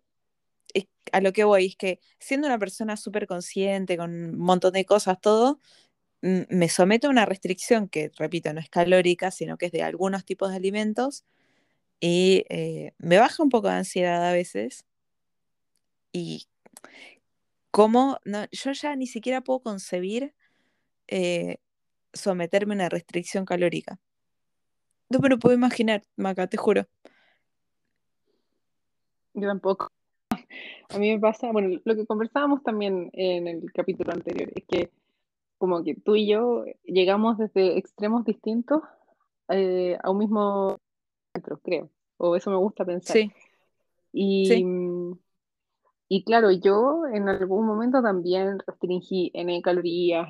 [1.12, 4.86] a lo que voy es que siendo una persona súper consciente, con un montón de
[4.86, 5.60] cosas, todo,
[6.22, 10.26] me someto a una restricción que, repito, no es calórica, sino que es de algunos
[10.26, 11.26] tipos de alimentos
[12.00, 14.86] y eh, me baja un poco de ansiedad a veces
[16.12, 16.48] y
[17.72, 18.20] como
[18.52, 20.34] yo ya ni siquiera puedo concebir
[21.08, 21.58] eh,
[22.14, 24.00] someterme a una restricción calórica.
[25.10, 26.86] No me lo puedo imaginar, Maca, te juro.
[29.34, 29.92] Yo tampoco.
[30.92, 34.92] A mí me pasa, bueno, lo que conversábamos también en el capítulo anterior, es que
[35.58, 38.82] como que tú y yo llegamos desde extremos distintos
[39.50, 40.80] eh, a un mismo
[41.34, 43.16] centro, creo, o eso me gusta pensar.
[43.16, 43.32] Sí,
[44.14, 44.66] Y, sí,
[46.08, 50.30] y claro, yo en algún momento también restringí N calorías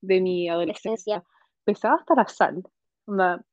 [0.00, 1.16] de mi adolescencia.
[1.16, 1.24] Adolescencia.
[1.64, 2.62] Pesaba hasta la sal,
[3.06, 3.44] onda,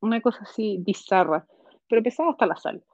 [0.00, 1.46] una cosa así bizarra,
[1.88, 2.84] pero pesaba hasta la sal.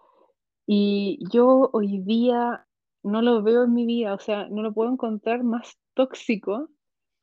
[0.66, 2.66] Y yo hoy día
[3.02, 6.68] no lo veo en mi vida, o sea, no lo puedo encontrar más tóxico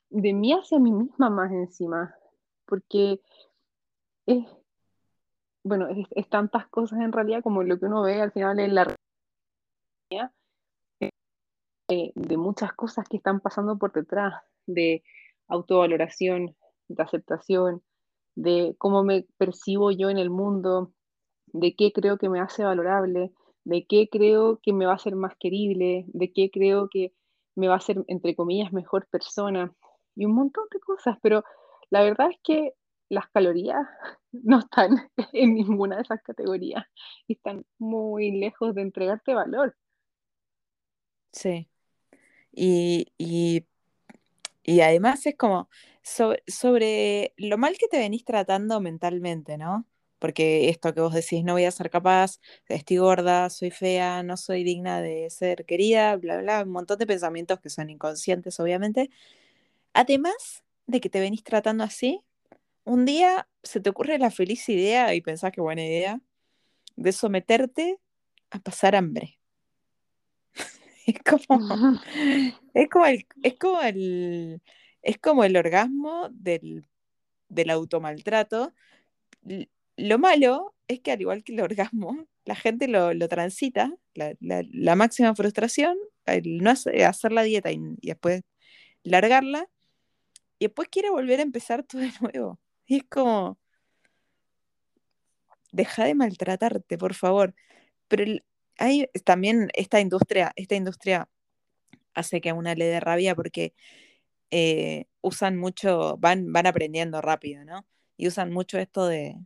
[0.10, 2.16] de mí hacia mí misma más encima,
[2.66, 3.22] porque
[4.26, 4.46] es,
[5.64, 8.76] bueno, es, es tantas cosas en realidad como lo que uno ve al final en
[8.76, 8.96] la
[10.10, 10.32] realidad
[11.88, 15.04] eh, de muchas cosas que están pasando por detrás, de
[15.48, 16.56] autovaloración,
[16.88, 17.84] de aceptación,
[18.36, 20.94] de cómo me percibo yo en el mundo,
[21.48, 23.32] de qué creo que me hace valorable,
[23.64, 27.14] de qué creo que me va a hacer más querible, de qué creo que
[27.56, 29.74] me va a hacer, entre comillas, mejor persona,
[30.16, 31.44] y un montón de cosas, pero
[31.90, 32.74] la verdad es que
[33.10, 33.86] las calorías
[34.32, 36.86] no están en ninguna de esas categorías
[37.28, 39.76] y están muy lejos de entregarte valor.
[41.32, 41.70] sí.
[42.52, 43.66] Y, y,
[44.66, 45.70] y además es como
[46.04, 49.88] so- sobre lo mal que te venís tratando mentalmente, ¿no?
[50.20, 52.40] Porque esto que vos decís, no voy a ser capaz,
[52.70, 57.08] estoy gorda, soy fea, no soy digna de ser querida, bla, bla, un montón de
[57.08, 59.10] pensamientos que son inconscientes, obviamente.
[59.94, 62.22] Además de que te venís tratando así,
[62.86, 66.22] un día se te ocurre la feliz idea, y pensás que buena idea,
[66.98, 68.00] de someterte
[68.52, 69.40] a pasar hambre.
[71.06, 71.60] Es como,
[72.74, 74.62] es como el, es como el,
[75.02, 76.86] es como el orgasmo del,
[77.50, 78.74] del automaltrato.
[79.98, 84.34] Lo malo es que al igual que el orgasmo, la gente lo, lo transita, la,
[84.40, 88.42] la- la máxima frustración, el no hace- hacer la dieta y, y después
[89.04, 89.68] largarla,
[90.60, 92.60] y después quiere volver a empezar todo de nuevo.
[92.88, 93.58] Y es como,
[95.72, 97.54] deja de maltratarte, por favor.
[98.08, 98.44] Pero el-
[99.24, 101.30] también esta industria, esta industria
[102.14, 103.74] hace que a una le dé rabia porque
[104.52, 107.86] eh, usan mucho, van, van aprendiendo rápido, ¿no?
[108.18, 109.38] Y usan mucho esto de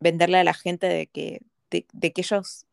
[0.00, 1.40] venderle a la gente de que,
[1.70, 2.66] de, que ellos,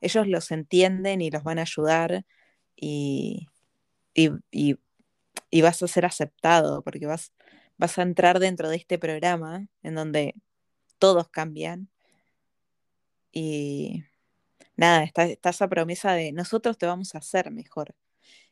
[0.00, 2.24] ellos los entienden y los van a ayudar
[2.76, 3.48] y,
[4.14, 4.78] y, y-
[5.50, 7.32] y vas a ser aceptado porque vas,
[7.78, 10.34] vas a entrar dentro de este programa en donde
[10.98, 11.90] todos cambian
[13.32, 14.04] y
[14.78, 17.94] nada, está, esa promesa de nosotros te vamos a hacer mejor.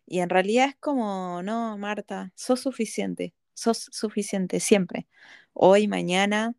[0.06, 5.08] Y en realidad es como, no, Marta, sos suficiente, sos suficiente siempre.
[5.54, 6.54] Hoy, mañana,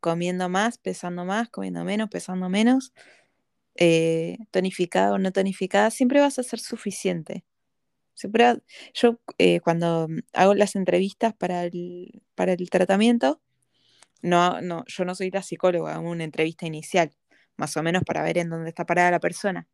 [0.00, 2.92] comiendo más, pesando más, comiendo menos, pesando menos,
[3.76, 7.44] eh, tonificada o no tonificada, siempre vas a ser suficiente.
[8.14, 8.58] Siempre
[8.94, 13.42] yo eh, cuando hago las entrevistas para el, para el tratamiento,
[14.22, 17.12] no, no, yo no soy la psicóloga, hago una entrevista inicial,
[17.56, 19.66] más o menos para ver en dónde está parada la persona.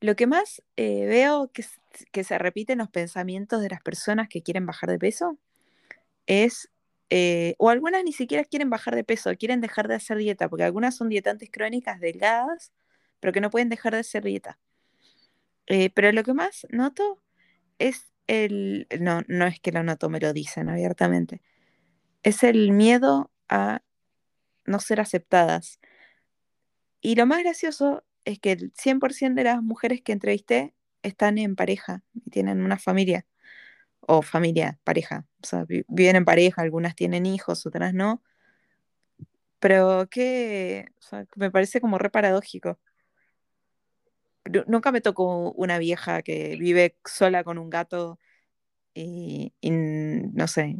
[0.00, 4.66] Lo que más eh, veo que, se repiten los pensamientos de las personas que quieren
[4.66, 5.38] bajar de peso
[6.26, 6.70] es,
[7.10, 10.64] eh, o algunas ni siquiera quieren bajar de peso, quieren dejar de hacer dieta, porque
[10.64, 12.72] algunas son dietantes crónicas delgadas,
[13.20, 14.58] pero que no pueden dejar de hacer dieta.
[15.66, 17.22] Eh, pero lo que más noto
[17.78, 21.40] es el, no, no es que lo noto, me lo dicen abiertamente,
[22.22, 23.82] es el miedo a
[24.66, 25.78] no ser aceptadas.
[27.04, 31.54] Y lo más gracioso es que el 100% de las mujeres que entrevisté están en
[31.56, 33.26] pareja y tienen una familia,
[34.00, 38.22] o familia, pareja, o sea, vi- viven en pareja, algunas tienen hijos, otras no,
[39.58, 40.86] pero que,
[41.36, 42.78] me parece como re paradójico.
[44.44, 48.18] Nu- Nunca me tocó una vieja que vive sola con un gato
[48.94, 50.76] y, no sé,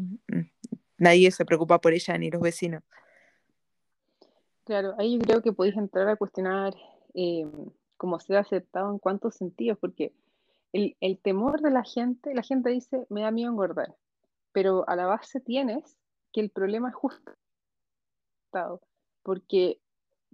[0.99, 2.83] nadie se preocupa por ella ni los vecinos.
[4.65, 6.75] Claro, ahí yo creo que podéis entrar a cuestionar
[7.15, 7.45] eh,
[7.97, 10.15] como ser aceptado en cuántos sentidos, porque
[10.73, 13.95] el, el temor de la gente, la gente dice, me da miedo engordar,
[14.53, 15.99] pero a la base tienes
[16.33, 17.33] que el problema es justo,
[19.23, 19.81] porque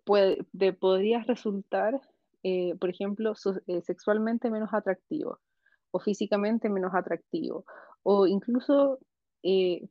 [0.04, 2.00] puede, de- podrías resultar,
[2.44, 3.34] eh, por ejemplo,
[3.66, 5.40] eh, sexualmente menos atractivo
[5.92, 7.64] o físicamente menos atractivo,
[8.04, 8.98] o incluso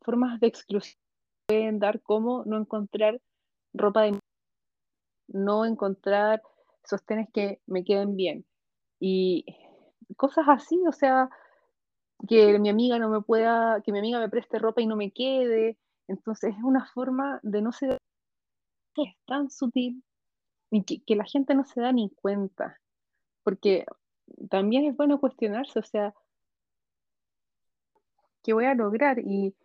[0.01, 0.99] formas de exclusión
[1.47, 3.21] pueden dar como no encontrar
[3.73, 4.18] ropa de
[5.29, 6.41] no encontrar
[6.83, 8.45] sostenes que me queden bien
[8.99, 9.45] y
[10.17, 11.29] cosas así, o sea,
[12.27, 15.11] que mi amiga no me pueda, que mi amiga me preste ropa y no me
[15.11, 15.77] quede,
[16.07, 17.97] entonces es una forma de no ser
[18.95, 20.03] es tan sutil
[20.71, 22.79] y que, la gente no se da ni cuenta,
[23.43, 23.85] porque
[24.49, 26.13] también es bueno cuestionarse, o sea,
[28.43, 29.19] ¿qué voy a lograr?
[29.19, 29.55] Y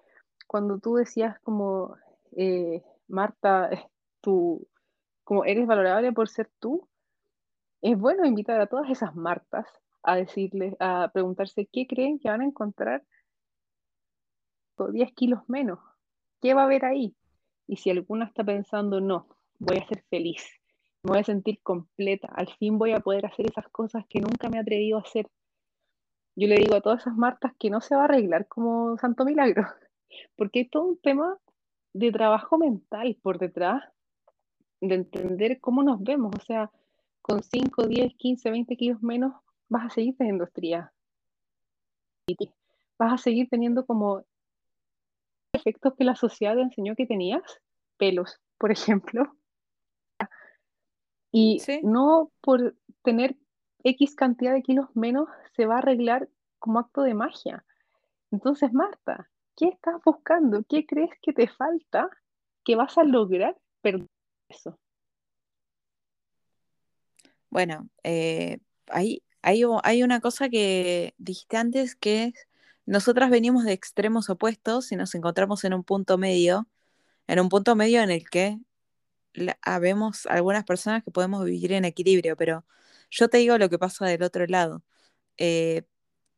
[0.47, 1.97] cuando tú decías como,
[2.33, 3.71] eh, Marta,
[4.21, 4.67] tú,
[5.25, 6.89] como eres valorable por ser tú,
[7.83, 9.67] es bueno invitar a todas esas Martas
[10.03, 13.03] a decirles, a preguntarse qué creen que van a encontrar
[14.75, 15.79] con 10 kilos menos,
[16.41, 17.17] ¿qué va a haber ahí?
[17.67, 20.45] Y si alguna está pensando, no, voy a ser feliz,
[21.03, 24.49] me voy a sentir completa, al fin voy a poder hacer esas cosas que nunca
[24.49, 25.29] me he atrevido a hacer.
[26.37, 29.25] Yo le digo a todas esas Martas que no se va a arreglar como Santo
[29.25, 29.65] Milagro,
[30.37, 31.39] porque hay todo un tema
[31.93, 33.83] de trabajo mental por detrás,
[34.89, 36.71] de entender cómo nos vemos, o sea,
[37.23, 39.35] con 5, 10, 15, 20 kilos menos
[39.69, 40.91] vas a seguir teniendo estrías,
[42.99, 44.25] vas a seguir teniendo como
[45.53, 47.43] efectos que la sociedad te enseñó que tenías,
[47.97, 49.35] pelos, por ejemplo,
[51.33, 51.81] y Sí.
[51.83, 53.37] no por tener
[53.83, 56.29] X cantidad de kilos menos se va a arreglar
[56.59, 57.65] como acto de magia.
[58.31, 60.63] Entonces, Marta, ¿qué estás buscando?
[60.69, 62.09] ¿Qué crees que te falta
[62.65, 64.09] que vas a lograr perder
[67.51, 72.35] Bueno, eh, hay, hay, hay una cosa que dijiste antes que es,
[72.87, 76.69] nosotras venimos de extremos opuestos y nos encontramos en un punto medio,
[77.29, 78.59] en un punto medio en el que
[79.35, 82.67] la- habemos algunas personas que podemos vivir en equilibrio, pero
[83.11, 84.83] yo te digo lo que pasa del otro lado.
[85.39, 85.85] Eh,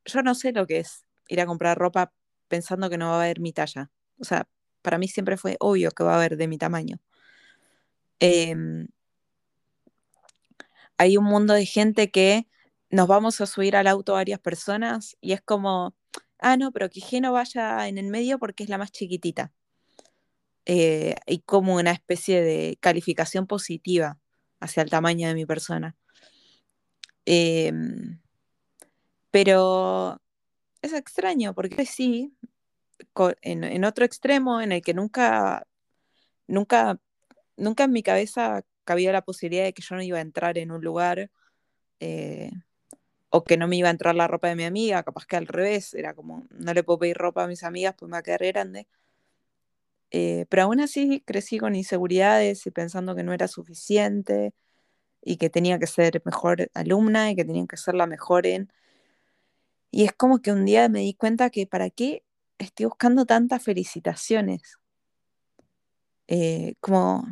[0.06, 2.12] yo no sé lo que es ir a comprar ropa
[2.48, 3.90] pensando que no va a haber mi talla.
[4.20, 4.48] O sea,
[4.82, 6.98] para mí siempre fue obvio que va a haber de mi tamaño.
[8.20, 8.88] Em,
[10.98, 12.48] hay un mundo de gente que
[12.90, 15.94] nos vamos a subir al auto varias personas y es como,
[16.38, 19.52] ah, no, pero que G no vaya en el medio porque es la más chiquitita.
[20.64, 24.18] Eh, y como una especie de calificación positiva
[24.60, 25.96] hacia el tamaño de mi persona.
[27.24, 28.20] Em,
[29.30, 30.20] pero
[30.82, 32.36] es extraño porque sí,
[33.42, 35.66] en, en otro extremo en el que nunca,
[36.46, 37.00] nunca,
[37.57, 40.70] nunca en mi cabeza cabía la posibilidad de que yo no iba a entrar en
[40.70, 41.30] un lugar
[42.00, 42.50] eh,
[43.30, 45.46] o que no me iba a entrar la ropa de mi amiga, capaz que al
[45.46, 48.22] revés, era como, no le puedo pedir ropa a mis amigas, pues me va a
[48.22, 48.88] quedar grande.
[50.11, 54.54] Eh, pero aún así crecí con inseguridades y pensando que no era suficiente
[55.22, 58.72] y que tenía que ser mejor alumna y que tenía que ser la mejor en...
[59.90, 62.24] Y es como que un día me di cuenta que para qué
[62.59, 64.78] estoy buscando tantas felicitaciones.
[66.28, 67.24] Eh, como,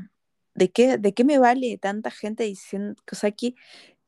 [0.54, 3.54] ¿de qué, ¿de qué me vale tanta gente diciendo, o sea, que,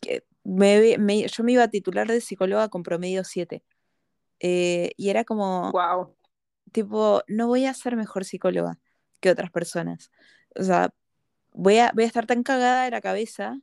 [0.00, 3.64] que me, me- yo me iba a titular de psicóloga con promedio 7.
[4.40, 6.16] Eh, y era como, Wow.
[6.72, 8.78] tipo, no voy a ser mejor psicóloga
[9.20, 10.10] que otras personas.
[10.56, 10.90] O sea,
[11.52, 13.60] voy a, voy a estar tan cagada de la cabeza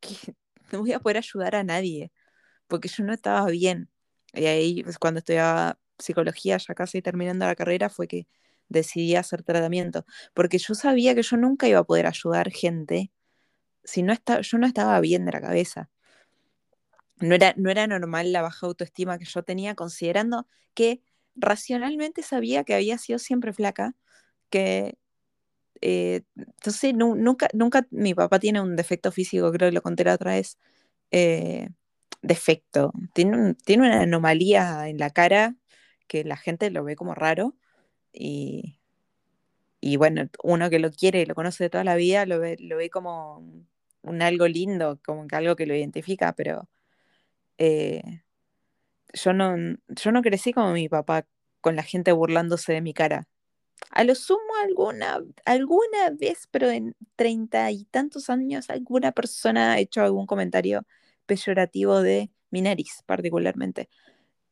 [0.00, 0.14] que
[0.72, 2.12] no voy a poder ayudar a nadie,
[2.68, 3.90] porque yo no estaba bien.
[4.34, 8.28] Y ahí, pues, cuando estudiaba psicología, ya casi terminando la carrera, fue que
[8.68, 10.04] decidí hacer tratamiento,
[10.34, 13.10] porque yo sabía que yo nunca iba a poder ayudar gente
[13.84, 15.90] si no estaba, yo no estaba bien de la cabeza.
[17.20, 21.00] No era, no era normal la baja autoestima que yo tenía, considerando que
[21.34, 23.94] racionalmente sabía que había sido siempre flaca,
[24.50, 24.98] que
[25.82, 30.04] eh, entonces nu- nunca, nunca, mi papá tiene un defecto físico, creo que lo conté
[30.04, 30.58] la otra vez,
[31.12, 31.70] eh,
[32.22, 35.56] defecto, tiene, tiene una anomalía en la cara
[36.08, 37.56] que la gente lo ve como raro
[38.16, 38.80] y,
[39.80, 42.76] y bueno, uno que lo quiere lo conoce de toda la vida lo ve, lo
[42.76, 43.68] ve como un,
[44.02, 46.68] un algo lindo, como que algo que lo identifica, pero
[47.58, 48.02] eh,
[49.12, 49.56] yo no,
[49.88, 51.26] yo no crecí como mi papá
[51.60, 53.28] con la gente burlándose de mi cara.
[53.90, 59.78] A lo sumo alguna, alguna vez, pero en treinta y tantos años, alguna persona ha
[59.80, 60.86] hecho algún comentario
[61.26, 63.88] peyorativo de mi nariz, particularmente.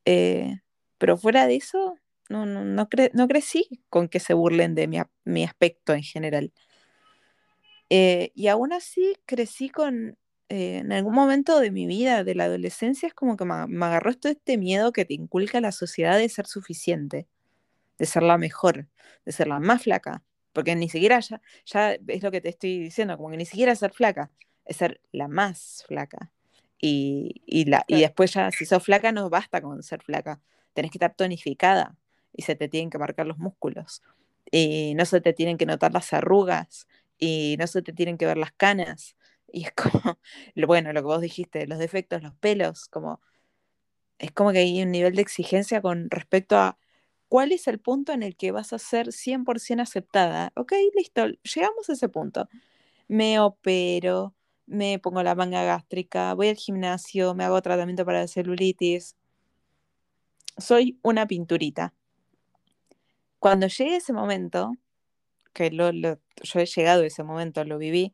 [0.05, 0.61] Eh,
[0.97, 1.97] pero fuera de eso,
[2.29, 6.03] no, no, no, cre- no crecí con que se burlen de mi, mi aspecto en
[6.03, 6.51] general.
[7.89, 10.17] Eh, y aún así crecí con
[10.49, 13.85] eh, en algún momento de mi vida, de la adolescencia, es como que me, me
[13.85, 17.27] agarró todo este miedo que te inculca la sociedad de ser suficiente,
[17.99, 18.87] de ser la mejor,
[19.25, 20.23] de ser la más flaca.
[20.53, 23.75] Porque ni siquiera ya, ya es lo que te estoy diciendo, como que ni siquiera
[23.75, 24.31] ser flaca,
[24.65, 26.31] es ser la más flaca.
[26.79, 30.41] Y, y, la, y después ya, si sos flaca, no basta con ser flaca.
[30.73, 31.95] Tenés que estar tonificada
[32.35, 34.01] y se te tienen que marcar los músculos.
[34.51, 38.25] Y no se te tienen que notar las arrugas y no se te tienen que
[38.25, 39.15] ver las canas.
[39.51, 40.19] Y es como,
[40.67, 43.21] bueno, lo que vos dijiste, los defectos, los pelos, como,
[44.19, 46.77] es como que hay un nivel de exigencia con respecto a
[47.27, 50.51] cuál es el punto en el que vas a ser 100% aceptada.
[50.55, 52.47] Ok, listo, llegamos a ese punto.
[53.07, 54.35] Me opero,
[54.67, 59.15] me pongo la manga gástrica, voy al gimnasio, me hago tratamiento para la celulitis.
[60.57, 61.93] Soy una pinturita.
[63.39, 64.73] Cuando llegue ese momento,
[65.53, 68.13] que lo, lo- yo he llegado a ese momento, lo viví,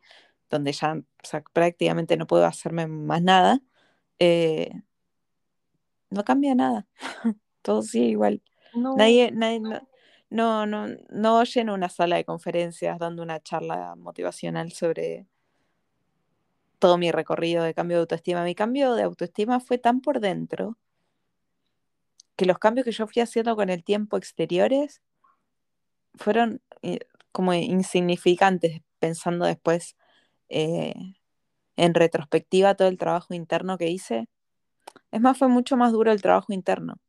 [0.50, 3.62] donde ya o sea, prácticamente no puedo hacerme más nada,
[4.20, 4.72] eh,
[6.10, 6.88] no cambia nada.
[7.62, 8.42] Todo sigue igual.
[8.74, 9.82] No, Nadie, nadie, no,
[10.30, 15.28] no, no, no lleno una sala de conferencias dando una charla motivacional sobre
[16.80, 18.44] todo mi recorrido de cambio de autoestima.
[18.44, 20.78] Mi cambio de autoestima fue tan por dentro
[22.36, 25.02] que los cambios que yo fui haciendo con el tiempo exteriores
[26.16, 27.00] fueron eh,
[27.32, 29.96] como insignificantes, pensando después
[30.50, 30.94] eh,
[31.78, 34.28] en retrospectiva todo el trabajo interno que hice.
[35.12, 37.00] Es más, fue mucho más duro el trabajo interno,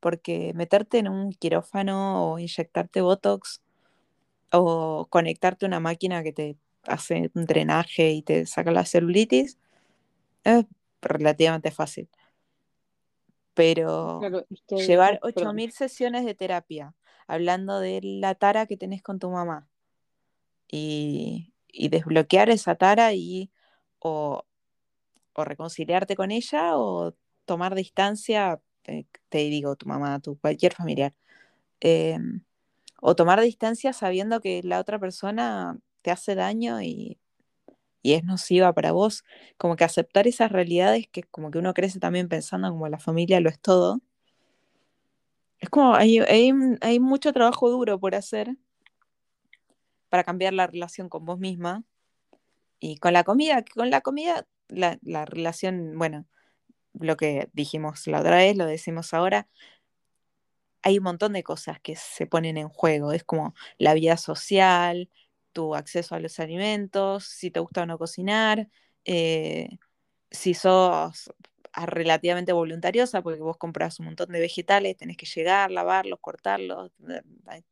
[0.00, 3.62] porque meterte en un quirófano o inyectarte Botox
[4.52, 9.58] o conectarte a una máquina que te hace un drenaje y te saca la celulitis
[10.44, 10.66] es
[11.00, 12.08] relativamente fácil.
[13.54, 16.94] Pero claro, es que llevar además, perdón, 8.000 sesiones de terapia
[17.26, 19.68] hablando de la tara que tenés con tu mamá.
[20.68, 23.50] Y, y desbloquear esa tara y
[23.98, 24.44] o,
[25.34, 27.14] o reconciliarte con ella o
[27.46, 31.14] tomar distancia, te, te digo, tu mamá, tu cualquier familiar,
[31.80, 32.18] eh,
[33.00, 37.18] o tomar distancia sabiendo que la otra persona te hace daño y,
[38.02, 39.24] y es nociva para vos,
[39.58, 43.40] como que aceptar esas realidades que como que uno crece también pensando como la familia
[43.40, 44.00] lo es todo.
[45.62, 48.56] Es como, hay, hay, mucho trabajo duro por hacer
[50.08, 51.84] para cambiar la relación con vos misma
[52.80, 56.26] y con la comida, con la comida, la, la relación, bueno,
[56.94, 59.48] lo que dijimos la otra vez, lo decimos ahora,
[60.82, 63.12] hay un montón de cosas que se ponen en juego.
[63.12, 65.08] Es como la vida social,
[65.52, 68.68] tu acceso a los alimentos, si te gusta o no cocinar,
[69.04, 69.68] eh,
[70.30, 71.32] si sos
[71.74, 76.92] relativamente voluntariosa, porque vos compras un montón de vegetales, tenés que llegar, lavarlos, cortarlos.
[77.08, 77.22] eh,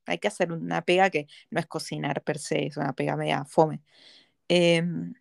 [0.07, 3.45] Hay, que hacer una pega que no es cocinar per se, es una pega media
[3.45, 3.83] fome.
[4.49, 5.15] Em,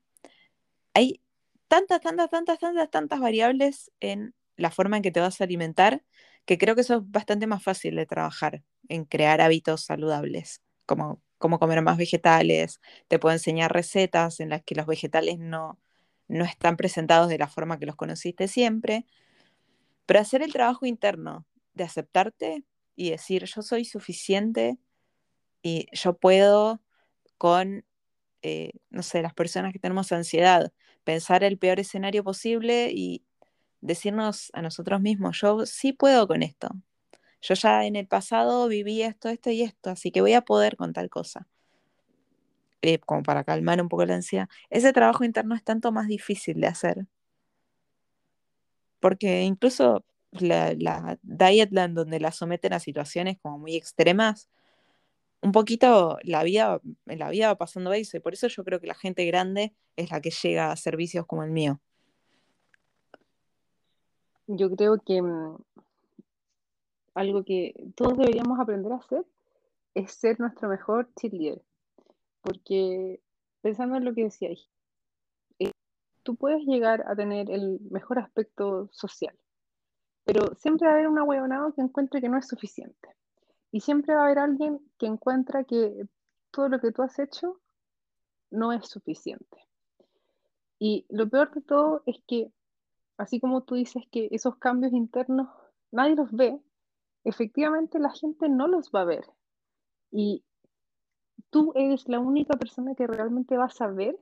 [0.93, 1.21] hay
[1.67, 6.03] tantas, tantas, tantas, tantas, tantas variables en la forma en que te vas a alimentar
[6.45, 11.21] que creo que eso es bastante más fácil de trabajar en crear hábitos saludables, como,
[11.37, 12.81] como comer más vegetales.
[13.07, 15.79] Te puedo enseñar recetas en las que los vegetales no,
[16.29, 19.05] no están presentados de la forma que los conociste siempre,
[20.05, 22.63] pero hacer el trabajo interno de aceptarte
[22.95, 24.77] y decir yo soy suficiente
[25.63, 26.81] y yo puedo
[27.37, 27.85] con,
[28.43, 30.73] eh, no sé, las personas que tenemos ansiedad,
[31.05, 33.25] pensar el peor escenario posible y
[33.81, 36.69] decirnos a nosotros mismos, yo sí puedo con esto.
[37.41, 40.77] Yo ya en el pasado viví esto, esto y esto, así que voy a poder
[40.77, 41.47] con tal cosa.
[42.81, 44.47] Eh, como para calmar un poco la ansiedad.
[44.69, 47.07] Ese trabajo interno es tanto más difícil de hacer.
[48.99, 54.49] Porque incluso la, la Dietland, donde la someten a situaciones como muy extremas,
[55.41, 58.17] un poquito la vida, la vida va pasando eso.
[58.17, 61.25] Y por eso yo creo que la gente grande es la que llega a servicios
[61.25, 61.81] como el mío.
[64.49, 65.57] yo creo que mm,
[67.13, 69.25] algo que todos deberíamos aprender a hacer
[69.93, 71.61] es ser nuestro mejor cheerleader.
[72.41, 73.21] Porque
[73.61, 74.69] pensando en lo que decíais,
[75.59, 75.71] eh,
[76.23, 79.37] tú puedes llegar a tener el mejor aspecto social,
[80.23, 83.15] pero siempre va a haber un ahueonado que encuentre que no es suficiente.
[83.71, 86.07] Y siempre va a haber alguien que encuentra que
[86.51, 87.59] todo lo que tú has hecho
[88.49, 89.67] no es suficiente.
[90.79, 92.51] Y lo peor de todo es que,
[93.17, 95.49] así como tú dices que esos cambios internos
[95.91, 96.59] nadie los ve,
[97.23, 99.25] efectivamente la gente no los va a ver.
[100.11, 100.43] Y
[101.49, 104.17] tú eres la única persona que realmente va a saber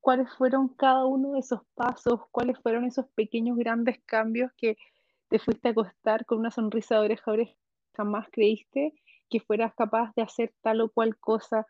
[0.00, 4.76] cuáles fueron cada uno de esos pasos, cuáles fueron esos pequeños grandes cambios que
[5.28, 7.56] te fuiste a acostar con una sonrisa de oreja a oreja,
[7.94, 8.94] jamás creíste
[9.30, 11.66] que fueras capaz de hacer tal o cual cosa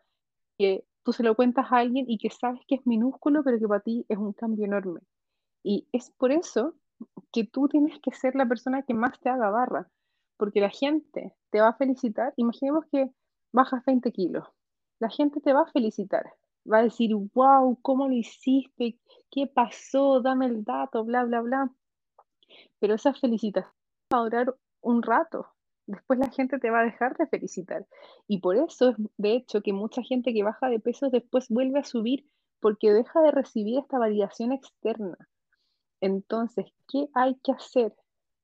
[0.57, 3.67] que tú se lo cuentas a alguien y que sabes que es minúsculo, pero que
[3.67, 5.01] para ti es un cambio enorme.
[5.63, 6.75] Y es por eso
[7.31, 9.89] que tú tienes que ser la persona que más te haga barra,
[10.37, 12.33] porque la gente te va a felicitar.
[12.37, 13.11] Imaginemos que
[13.51, 14.47] bajas 20 kilos,
[14.99, 16.33] la gente te va a felicitar,
[16.71, 18.99] va a decir, wow, ¿cómo lo hiciste?
[19.31, 20.21] ¿Qué pasó?
[20.21, 21.71] Dame el dato, bla, bla, bla.
[22.79, 23.73] Pero esa felicitación
[24.13, 25.47] va a durar un rato.
[25.87, 27.85] Después la gente te va a dejar de felicitar.
[28.27, 31.79] Y por eso es, de hecho, que mucha gente que baja de peso después vuelve
[31.79, 32.25] a subir
[32.59, 35.17] porque deja de recibir esta validación externa.
[36.01, 37.93] Entonces, ¿qué hay que hacer?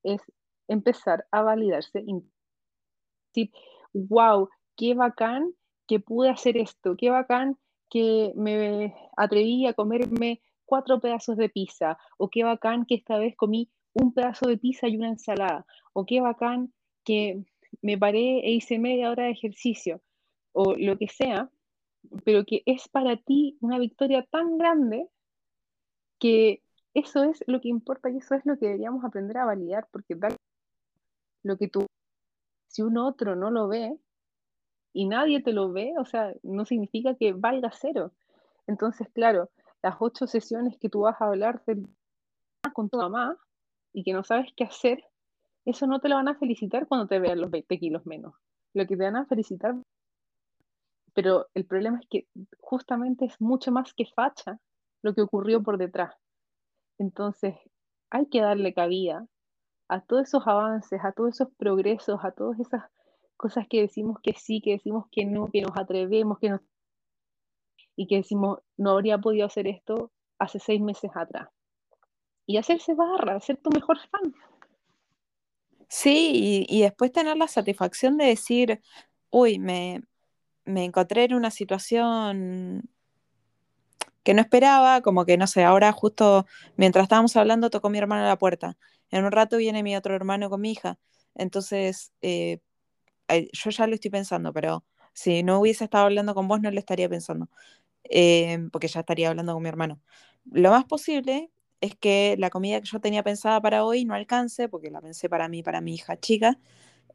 [0.04, 0.20] Es
[0.68, 2.04] empezar a validarse.
[3.34, 3.50] Decir,
[3.92, 5.52] wow, qué bacán
[5.92, 7.58] que pude hacer esto, qué bacán
[7.90, 13.36] que me atreví a comerme cuatro pedazos de pizza, o qué bacán que esta vez
[13.36, 16.72] comí un pedazo de pizza y una ensalada, o qué bacán
[17.04, 17.44] que
[17.82, 20.00] me paré e hice media hora de ejercicio,
[20.52, 21.50] o lo que sea,
[22.24, 25.10] pero que es para ti una victoria tan grande
[26.18, 26.62] que
[26.94, 30.16] eso es lo que importa y eso es lo que deberíamos aprender a validar, porque
[30.16, 30.36] tal
[31.42, 31.84] lo que tú,
[32.68, 33.98] si un otro no lo ve
[34.92, 38.12] y nadie te lo ve, o sea, no significa que valga cero.
[38.66, 39.50] Entonces, claro,
[39.82, 41.62] las ocho sesiones que tú vas a hablar
[42.72, 43.36] con tu mamá
[43.92, 45.04] y que no sabes qué hacer,
[45.64, 48.34] eso no te lo van a felicitar cuando te vean los 20 kilos menos.
[48.74, 49.74] Lo que te van a felicitar,
[51.14, 52.26] pero el problema es que
[52.58, 54.58] justamente es mucho más que facha
[55.02, 56.14] lo que ocurrió por detrás.
[56.98, 57.56] Entonces,
[58.10, 59.26] hay que darle cabida
[59.88, 62.84] a todos esos avances, a todos esos progresos, a todas esas
[63.42, 66.60] cosas que decimos que sí, que decimos que no, que nos atrevemos, que nos...
[67.96, 71.48] y que decimos, no habría podido hacer esto hace seis meses atrás.
[72.46, 74.32] Y hacerse barra, ser tu mejor fan.
[75.88, 78.80] Sí, y, después tener la satisfacción de decir,
[79.30, 80.04] uy, me,
[80.64, 82.88] me encontré en una situación
[84.22, 88.24] que no esperaba, como que no sé, ahora justo mientras estábamos hablando tocó mi hermano
[88.24, 88.76] a la puerta.
[89.10, 90.98] En un rato viene mi otro hermano con mi hija.
[91.34, 92.60] Entonces, eh,
[93.52, 96.78] yo ya lo estoy pensando, pero si no hubiese estado hablando con vos, no lo
[96.78, 97.48] estaría pensando,
[98.04, 100.00] eh, porque ya estaría hablando con mi hermano.
[100.50, 101.50] Lo más posible
[101.80, 105.28] es que la comida que yo tenía pensada para hoy no alcance, porque la pensé
[105.28, 106.58] para mí, para mi hija chica.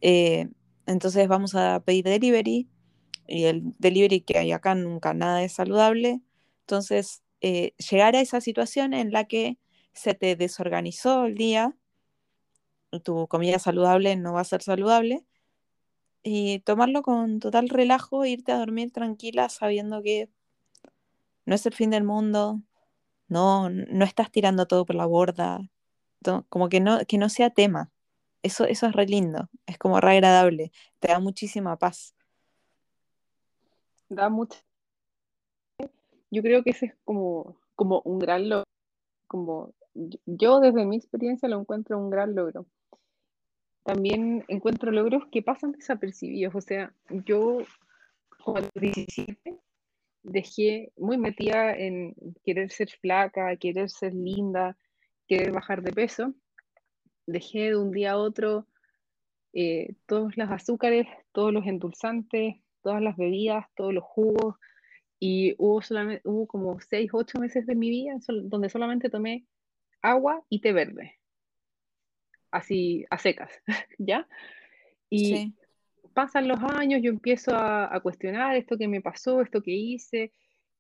[0.01, 0.49] Eh,
[0.87, 2.69] entonces vamos a pedir delivery
[3.27, 6.21] y el delivery que hay acá nunca nada es saludable.
[6.61, 9.57] Entonces, eh, llegar a esa situación en la que
[9.93, 11.75] se te desorganizó el día,
[13.03, 15.25] tu comida saludable no va a ser saludable,
[16.29, 20.29] y tomarlo con total relajo, irte a dormir tranquila sabiendo que
[21.45, 22.61] no es el fin del mundo,
[23.29, 25.61] no, no estás tirando todo por la borda,
[26.49, 27.91] como que no, que no sea tema.
[28.43, 32.13] Eso, eso es re lindo, es como re agradable, te da muchísima paz.
[34.09, 34.59] Da mucho.
[36.29, 38.65] Yo creo que ese es como, como un gran logro.
[39.27, 39.73] Como
[40.25, 42.65] yo desde mi experiencia lo encuentro un gran logro.
[43.87, 46.53] También encuentro logros que pasan desapercibidos.
[46.53, 47.59] O sea, yo
[48.45, 49.57] los 17
[50.23, 52.13] dejé muy metida en
[52.43, 54.77] querer ser flaca, querer ser linda,
[55.25, 56.33] querer bajar de peso.
[57.27, 58.67] Dejé de un día a otro
[59.53, 64.57] eh, todos los azúcares, todos los endulzantes, todas las bebidas, todos los jugos,
[65.17, 69.47] y hubo, solamente, hubo como 6, 8 meses de mi vida donde solamente tomé
[70.01, 71.16] agua y té verde,
[72.51, 73.51] así a secas,
[73.97, 74.27] ¿ya?
[75.09, 75.53] Y Sí.
[76.13, 80.31] pasan los años, yo empiezo a, a cuestionar esto que me pasó, esto que hice,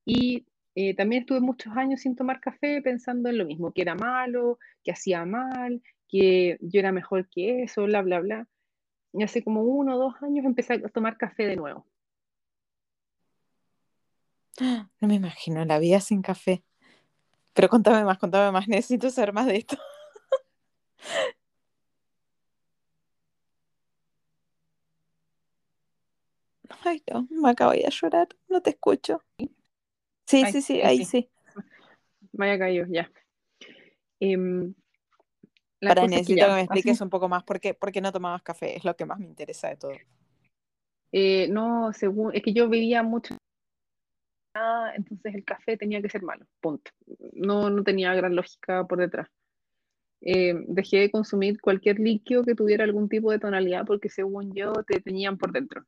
[0.05, 0.45] y
[0.79, 4.59] eh, también estuve muchos años sin tomar café pensando en lo mismo, que era malo,
[4.83, 8.47] que hacía mal, que yo era mejor que eso, bla, bla, bla.
[9.11, 11.87] Y hace como uno o dos años empecé a tomar café de nuevo.
[14.59, 16.63] No me imagino la vida sin café.
[17.53, 19.77] Pero contame más, contame más, necesito saber más de esto.
[26.87, 29.23] Ay, no, me acabo de llorar, no te escucho.
[30.25, 31.29] Sí, Ay, sí, sí, ahí sí.
[32.33, 33.09] Vaya cayó, ya.
[34.19, 34.73] Em,
[35.81, 37.91] cosa es que necesito ya, que me expliques un- un poco más por qué, por
[37.91, 39.93] qué no tomabas café, es lo que más me interesa de todo.
[41.11, 43.35] eh, no, según, es que yo bebía mucho,
[44.55, 46.91] nada, entonces el café tenía que ser malo, punto.
[47.33, 49.29] No, no tenía gran lógica por detrás.
[50.21, 54.73] Eh, dejé de consumir cualquier líquido que tuviera algún tipo de tonalidad porque según yo
[54.85, 55.83] te tenían por dentro.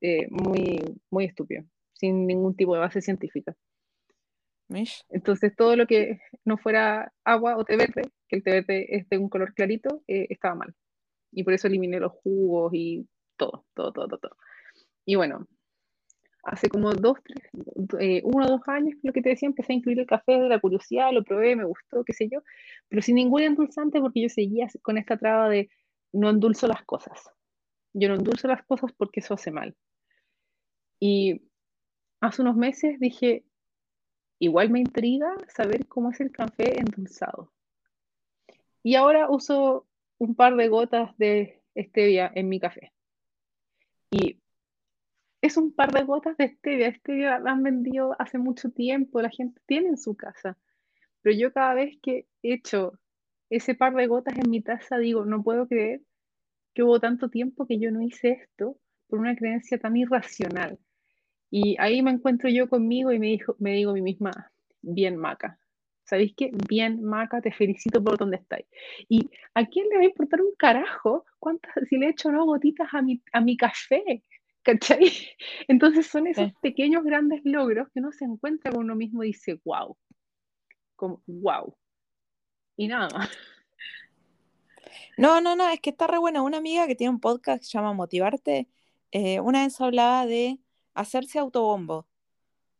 [0.00, 0.80] Eh, muy,
[1.10, 3.54] muy estúpido, sin ningún tipo de base científica.
[4.68, 5.04] ¿Mish?
[5.08, 9.08] Entonces todo lo que no fuera agua o té verde, que el té verde es
[9.08, 10.74] de un color clarito, eh, estaba mal.
[11.32, 14.36] Y por eso eliminé los jugos y todo, todo, todo, todo, todo.
[15.04, 15.46] Y bueno,
[16.42, 17.50] hace como dos, tres,
[18.00, 20.48] eh, uno o dos años, lo que te decía, empecé a incluir el café de
[20.48, 22.40] la curiosidad, lo probé, me gustó, qué sé yo,
[22.88, 25.70] pero sin ningún endulzante porque yo seguía con esta traba de
[26.12, 27.30] no endulzo las cosas.
[27.92, 29.76] Yo no endulzo las cosas porque eso hace mal.
[31.00, 31.42] Y
[32.20, 33.44] hace unos meses dije,
[34.38, 37.52] igual me intriga saber cómo es el café endulzado.
[38.82, 39.86] Y ahora uso
[40.18, 42.92] un par de gotas de stevia en mi café.
[44.10, 44.40] Y
[45.40, 46.94] es un par de gotas de stevia.
[46.94, 50.58] Stevia la han vendido hace mucho tiempo, la gente tiene en su casa.
[51.22, 52.98] Pero yo cada vez que echo
[53.50, 56.02] ese par de gotas en mi taza digo, no puedo creer
[56.74, 58.78] que hubo tanto tiempo que yo no hice esto
[59.08, 60.78] por una creencia tan irracional.
[61.50, 65.16] Y ahí me encuentro yo conmigo y me, dijo, me digo a mí misma, bien
[65.16, 65.58] maca.
[66.08, 66.50] ¿Sabéis qué?
[66.68, 68.64] Bien, Maca, te felicito por donde estáis.
[69.10, 72.88] ¿Y a quién le va a importar un carajo cuántas, si le echo no gotitas
[72.94, 74.24] a mi, a mi café?
[74.62, 75.12] ¿Cachai?
[75.68, 79.60] Entonces son esos pequeños grandes logros que uno se encuentra con uno mismo y dice,
[79.66, 79.98] wow,
[80.96, 81.76] como, wow.
[82.78, 83.28] Y nada más.
[85.18, 86.40] No, no, no, es que está re buena.
[86.40, 88.66] Una amiga que tiene un podcast que se llama Motivarte,
[89.10, 90.58] eh, una vez hablaba de
[91.00, 92.06] hacerse autobombo.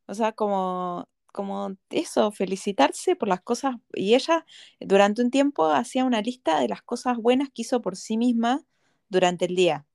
[0.07, 3.77] O sea, como como eso, felicitarse por las cosas.
[3.95, 4.45] Y ella
[4.81, 8.65] durante un tiempo hacía una lista de las cosas buenas que hizo por sí misma
[9.09, 9.87] durante el día.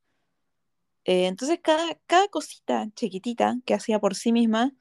[1.05, 4.74] Eh, entonces cada, cada cosita chiquitita que hacía por sí misma,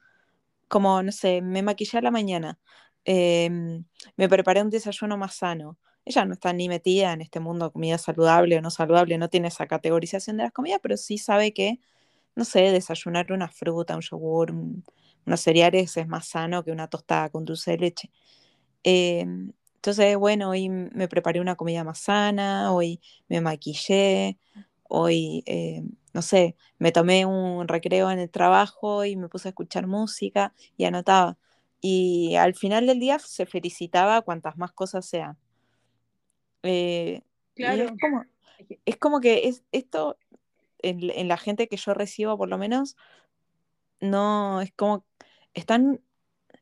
[0.69, 2.59] como, no sé, me maquillé a la mañana,
[3.05, 3.85] em,
[4.17, 5.77] me preparé un desayuno más sano.
[6.05, 9.29] Ella no está ni metida en este mundo de comida saludable o no saludable, no
[9.29, 11.79] tiene esa categorización de las comidas, pero sí sabe que,
[12.35, 14.83] no sé, desayunar una fruta, un yogur, un,
[15.25, 18.11] unos cereales es más sano que una tostada con dulce de leche.
[18.83, 24.37] Em, entonces, bueno, hoy me preparé una comida más sana, hoy me maquillé,
[24.83, 29.51] hoy, eh, no sé, me tomé un recreo en el trabajo y me puse a
[29.51, 31.37] escuchar música y anotaba.
[31.81, 35.37] Y al final del día se felicitaba cuantas más cosas sean.
[36.63, 37.21] Eh,
[37.55, 37.83] claro.
[37.83, 38.23] es como,
[38.85, 40.17] es como que es, esto,
[40.83, 42.95] en, en, la gente que yo recibo por lo menos,
[43.99, 45.05] no, es como
[45.53, 46.01] están,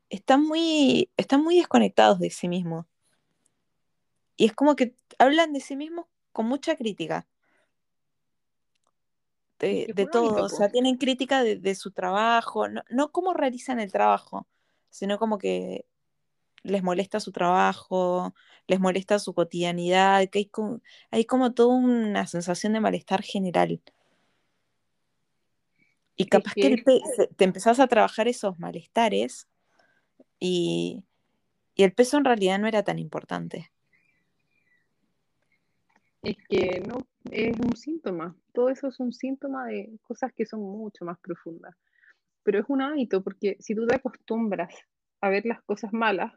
[0.08, 2.86] están, muy, están muy desconectados de sí mismos.
[4.36, 7.26] Y es como que hablan de sí mismos con mucha crítica.
[9.58, 14.48] De, todo, o sea, tienen crítica de, su trabajo, no, no cómo realizan el trabajo,
[14.90, 15.86] sino como que
[16.64, 18.34] les molesta su trabajo,
[18.66, 20.80] les molesta su cotidianidad, que hay como,
[21.12, 23.80] hay como toda una sensación de malestar general.
[26.16, 26.82] Y capaz que,
[27.36, 29.48] te empezás a trabajar esos malestares
[30.38, 31.04] y,
[31.76, 33.72] el peso en realidad no era tan importante.
[36.22, 36.98] Es que no,
[37.30, 38.36] es un síntoma.
[38.52, 41.74] Todo eso es un síntoma de cosas que son mucho más profundas.
[42.44, 44.74] Pero es un hábito, porque si tú te acostumbras
[45.20, 46.32] a ver las cosas malas,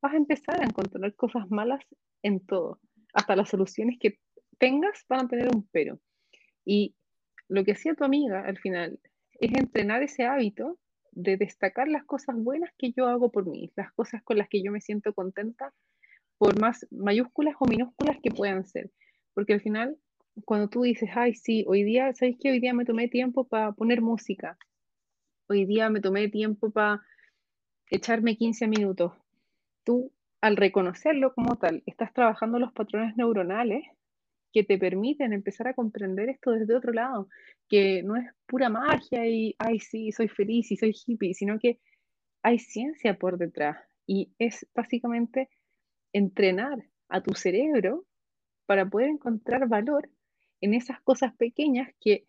[0.00, 1.84] vas a empezar a encontrar cosas malas
[2.22, 2.80] en todo.
[3.12, 4.18] Hasta las soluciones que
[4.58, 6.00] tengas van a tener un pero.
[6.64, 6.94] Y
[7.48, 8.98] lo que hacía tu amiga al final
[9.40, 10.78] es entrenar ese hábito
[11.12, 14.62] de destacar las cosas buenas que yo hago por mí, las cosas con las que
[14.62, 15.72] yo me siento contenta,
[16.38, 18.90] por más mayúsculas o minúsculas que puedan ser.
[19.34, 19.96] Porque al final,
[20.44, 22.50] cuando tú dices, ay, sí, hoy día, ¿sabes qué?
[22.50, 24.58] Hoy día me tomé tiempo para poner música.
[25.48, 27.02] Hoy día me tomé tiempo para
[27.90, 29.12] echarme 15 minutos.
[29.84, 33.84] Tú, al reconocerlo como tal, estás trabajando los patrones neuronales
[34.52, 37.28] que te permiten empezar a comprender esto desde otro lado,
[37.68, 41.78] que no es pura magia y, ay, sí, soy feliz y soy hippie, sino que
[42.42, 45.48] hay ciencia por detrás y es básicamente
[46.12, 46.78] entrenar
[47.08, 48.04] a tu cerebro
[48.66, 50.08] para poder encontrar valor
[50.60, 52.26] en esas cosas pequeñas que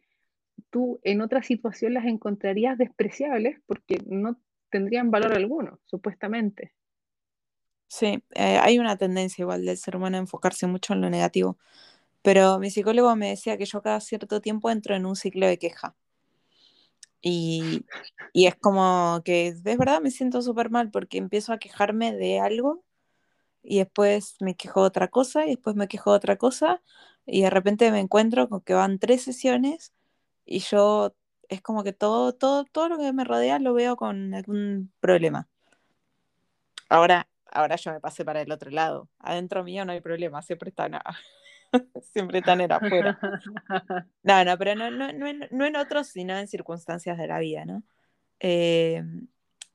[0.69, 6.73] tú en otra situación las encontrarías despreciables porque no tendrían valor alguno, supuestamente.
[7.87, 11.57] Sí, eh, hay una tendencia igual del ser humano a enfocarse mucho en lo negativo.
[12.21, 15.57] Pero mi psicólogo me decía que yo cada cierto tiempo entro en un ciclo de
[15.57, 15.95] queja.
[17.21, 17.85] Y,
[18.33, 22.83] es como que es verdad me siento súper mal porque empiezo a quejarme de algo
[23.63, 26.81] y después me quejo de otra cosa y después me quejo de otra cosa
[27.25, 29.93] y de repente me encuentro con que van tres sesiones
[30.45, 31.15] y yo
[31.49, 35.49] es como que todo, todo, todo lo que me rodea lo veo con algún problema.
[36.89, 39.09] Ahora, ahora yo me pasé para el otro lado.
[39.19, 41.17] Adentro mío no hay problema, siempre está nada.
[42.13, 43.19] Siempre están en afuera.
[44.23, 47.81] No, no, pero no, no, no, en, otros, sino en circunstancias de la vida, ¿no?
[48.39, 49.27] Em,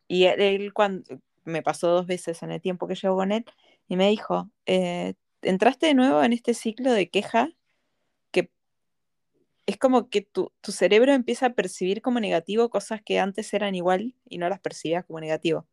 [0.07, 3.45] y él, cuando me pasó dos veces en el tiempo que llevo con él,
[3.89, 7.51] y me dijo, eh, entraste de nuevo en este ciclo de queja
[8.31, 8.51] que
[9.67, 13.75] es como que tu, tu cerebro empieza a percibir como negativo cosas que antes eran
[13.75, 15.67] igual y no las percibías como negativo.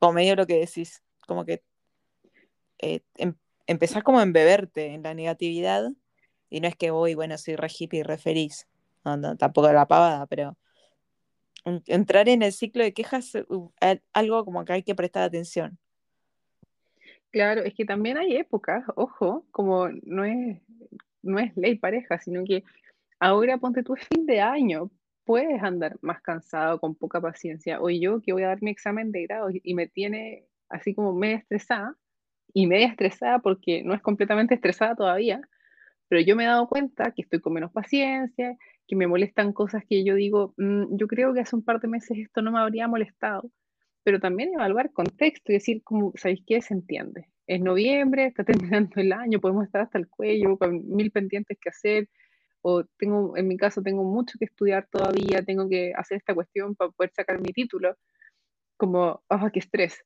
[0.00, 1.62] Como medio lo que decís, como que
[2.78, 3.36] eh, em-
[3.68, 5.90] empezás como a embeberte en la negatividad
[6.50, 8.68] y no es que voy, bueno, soy re hippie y re feliz,
[9.06, 10.58] no, no, tampoco la pavada, pero
[11.64, 15.78] en- entrar en el ciclo de quejas es algo como que hay que prestar atención.
[17.30, 20.60] Claro, es que también hay épocas, ojo, como no es,
[21.22, 22.64] no es ley pareja, sino que
[23.20, 24.90] ahora ponte es fin de año,
[25.24, 27.82] puedes andar más cansado, con poca paciencia.
[27.82, 30.94] O yo que voy a dar mi examen de grado y y me tiene así
[30.94, 31.96] como media estresada,
[32.54, 35.40] y media estresada porque no es completamente estresada todavía,
[36.08, 39.84] pero yo me he dado cuenta que estoy con menos paciencia, que me molestan cosas
[39.88, 42.60] que yo digo, "Mm, yo creo que hace un par de meses esto no me
[42.60, 43.50] habría molestado,
[44.04, 46.62] pero también evaluar contexto y decir, como, ¿sabéis qué?
[46.62, 47.26] Se entiende.
[47.46, 48.44] Es noviembre, está
[48.74, 52.08] terminando el año, podemos estar hasta el cuello con mil pendientes que hacer,
[52.62, 56.74] o tengo, en mi caso, tengo mucho que estudiar todavía, tengo que hacer esta cuestión
[56.76, 57.96] para poder sacar mi título,
[58.78, 60.04] como, ¡ah, qué estrés!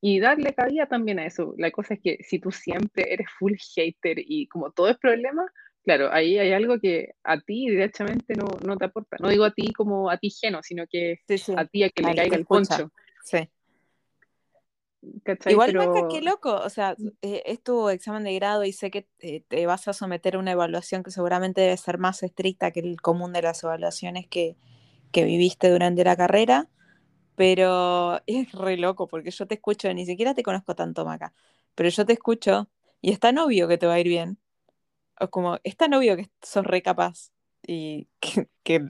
[0.00, 1.54] Y darle cabida también a eso.
[1.58, 5.44] La cosa es que si tú siempre eres full hater y como todo es problema,
[5.84, 9.16] claro, ahí hay algo que a ti directamente no, no te aporta.
[9.20, 11.90] No digo a ti como a ti geno, sino que Sí, sí, a ti a
[11.90, 12.78] que le caiga el escucha.
[12.78, 12.92] poncho.
[13.24, 13.48] Sí.
[15.22, 15.52] ¿Cachai?
[15.54, 18.90] Igual, Pero Maca, qué loco, o sea, eh, es tu examen de grado y sé
[18.90, 22.70] que eh, te vas a someter a una evaluación que seguramente debe ser más estricta
[22.70, 24.56] que el común de las evaluaciones que,
[25.10, 26.68] que viviste durante la carrera,
[27.36, 31.32] pero es re loco porque yo te escucho, ni siquiera te conozco tanto, Maca,
[31.74, 32.68] pero yo te escucho
[33.00, 34.38] y es tan obvio que te va a ir bien,
[35.20, 37.32] o como es tan obvio que sos re capaz
[37.66, 38.08] y
[38.64, 38.86] que,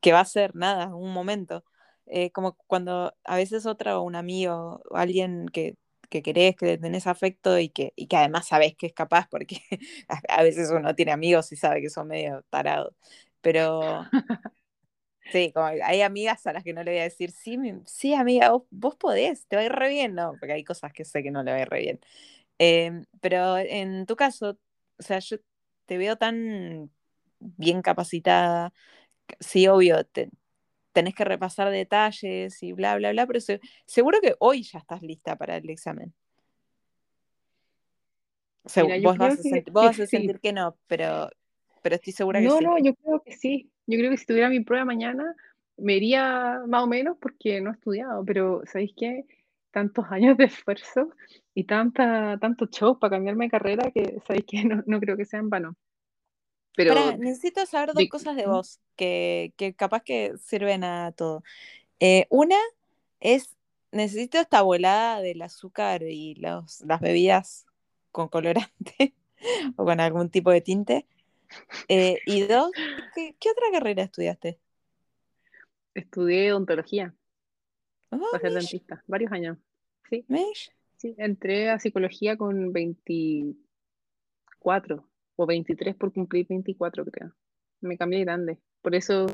[0.00, 1.64] que, va a ser nada, un momento.
[2.06, 5.76] Eh, como cuando a veces otra o un amigo o alguien que,
[6.08, 9.60] que querés, que tenés afecto y que, y que además sabés que es capaz, porque
[10.08, 12.94] a, a veces uno tiene amigos y sabe que son medio tarados,
[13.42, 14.06] pero
[15.32, 18.14] sí, como hay amigas a las que no le voy a decir, sí, mi- sí
[18.14, 21.04] amiga, vos, vos podés, te va a ir re bien, no, porque hay cosas que
[21.04, 22.00] sé que no le va a ir re bien.
[22.58, 24.58] Eh, pero en tu caso,
[24.98, 25.38] o sea, yo
[25.86, 26.90] te veo tan
[27.40, 28.72] bien capacitada,
[29.40, 30.30] sí, obvio, te-
[30.92, 35.02] tenés que repasar detalles y bla, bla, bla, pero se- seguro que hoy ya estás
[35.02, 36.14] lista para el examen.
[38.64, 40.18] O sea, mira, yo vos vas a, que, sentir, vos que vas a sí.
[40.18, 41.30] sentir que no, pero,
[41.82, 42.64] pero estoy segura que No, sí.
[42.64, 43.70] no, yo creo que sí.
[43.88, 45.34] Yo creo que si tuviera mi prueba mañana,
[45.78, 49.24] me iría más o menos porque no he estudiado, pero ¿sabéis qué?
[49.72, 51.10] Tantos años de esfuerzo
[51.54, 54.64] y tanta, tanto show para cambiarme de carrera que, ¿sabéis qué?
[54.64, 55.74] No, no creo que sea en vano.
[56.76, 61.12] Pero Pará, necesito saber dos de- cosas de vos que, que capaz que sirven a
[61.12, 61.42] todo.
[62.00, 62.56] Eh, una
[63.20, 63.56] es,
[63.92, 67.66] necesito esta volada del azúcar y los, las bebidas
[68.12, 69.14] con colorante
[69.76, 71.06] o con algún tipo de tinte.
[71.88, 72.70] Eh, y dos,
[73.14, 74.60] ¿qué, qué otra carrera estudiaste?
[75.94, 77.14] estudié odontología
[78.10, 79.58] Oh, para ser dentista, varios años.
[80.08, 80.72] Sí, Mish.
[80.96, 87.34] sí, entré a psicología con 24 o 23 por cumplir 24, creo.
[87.80, 88.58] Me cambié grande.
[88.80, 89.26] Por eso,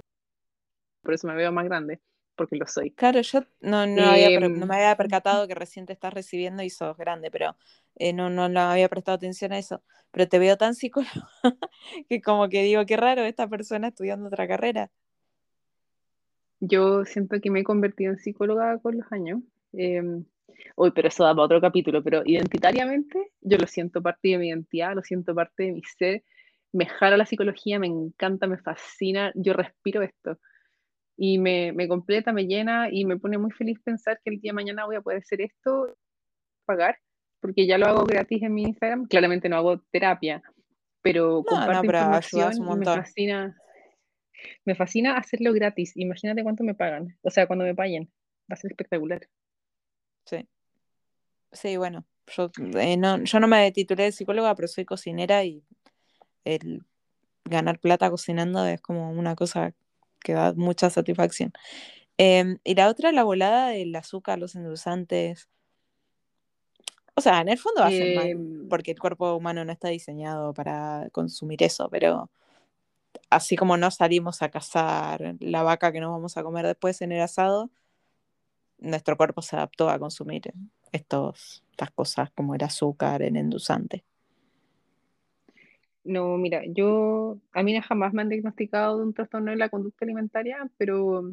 [1.03, 2.01] por eso me veo más grande,
[2.37, 2.97] porque lo soy.
[2.97, 6.15] Claro, yo no, no, había, per- no Em, me había percatado que recién te estás
[6.15, 7.57] recibiendo y sos grande, pero
[7.97, 9.83] eh, no, no, no había prestado atención a eso.
[10.13, 11.11] Pero te veo tan psicólogo
[12.09, 14.91] que como que digo, qué raro esta persona estudiando otra carrera.
[16.61, 19.41] Yo siento que me he convertido en psicóloga con los años.
[19.73, 20.03] Eh,
[20.77, 24.49] uy, pero eso da para otro capítulo, pero identitariamente yo lo siento parte de mi
[24.49, 26.25] identidad, lo siento parte de mi ser.
[26.73, 30.39] Me jala la psicología, me encanta, me fascina, yo respiro esto.
[31.17, 34.51] Y me, me completa, me llena y me pone muy feliz pensar que el día
[34.51, 35.97] de mañana voy a poder hacer esto,
[36.65, 36.99] pagar,
[37.41, 39.07] porque ya lo hago gratis en mi Instagram.
[39.07, 40.43] Claramente no hago terapia,
[41.03, 43.57] pero No, no, comparto pero información un y me fascina.
[44.65, 45.97] Me fascina hacerlo gratis.
[45.97, 47.17] Imagínate cuánto me pagan.
[47.23, 48.11] O sea, cuando me paguen.
[48.51, 49.29] Va a ser espectacular.
[50.27, 50.49] Sí.
[51.53, 55.63] Sí, bueno, yo, eh, no, yo no me titulé de psicóloga, pero soy cocinera y
[56.45, 56.85] el
[57.45, 59.75] ganar plata cocinando es como una cosa
[60.25, 61.53] que da mucha satisfacción.
[62.17, 65.49] Em, y la otra, la volada del azúcar, los endulzantes.
[67.15, 68.37] O sea, en el fondo hacen mal, Eh,
[68.69, 72.31] porque el cuerpo humano no está diseñado para consumir eso, pero
[73.31, 77.13] así como no salimos a cazar la vaca que nos vamos a comer después en
[77.13, 77.71] el asado,
[78.79, 80.53] nuestro cuerpo se adaptó a consumir
[80.93, 84.05] estos, estas cosas como el azúcar, el endulzante.
[86.05, 90.05] No, mira, yo, a mí jamás me han diagnosticado de un trastorno de la conducta
[90.05, 91.33] alimentaria, pero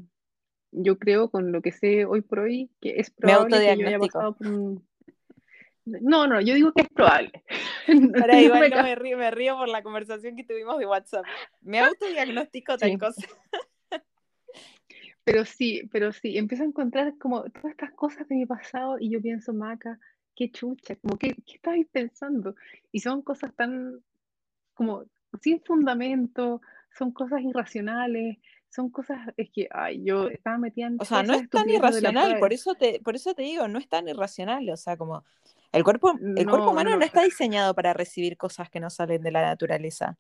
[0.72, 3.88] yo creo con lo que sé hoy por hoy que es Me probable que yo
[3.88, 4.88] haya pasado por un...
[5.84, 7.44] No, no, yo digo que es probable.
[8.20, 10.86] Para No igual me no me río, me río por la conversación que tuvimos de
[10.86, 11.26] WhatsApp.
[11.62, 12.98] Me autodiagnostico tal Sí.
[12.98, 13.28] cosa.
[15.24, 19.10] Pero sí, pero sí, empiezo a encontrar como todas estas cosas de mi pasado y
[19.10, 20.00] yo pienso, Maca,
[20.36, 22.56] qué chucha, como que, ¿qué estabais pensando?
[22.92, 24.02] Y son cosas tan
[24.74, 25.04] como
[25.42, 26.62] sin fundamento,
[26.98, 28.38] son cosas irracionales,
[28.70, 32.38] son cosas, es que, ay, yo estaba metida en O sea, no es tan irracional,
[32.40, 34.70] por eso te, por eso te digo, no es tan irracional.
[34.70, 35.24] O sea, como
[35.72, 39.22] el cuerpo, el No, cuerpo humano no está diseñado para recibir cosas que no salen
[39.22, 40.18] de la naturaleza.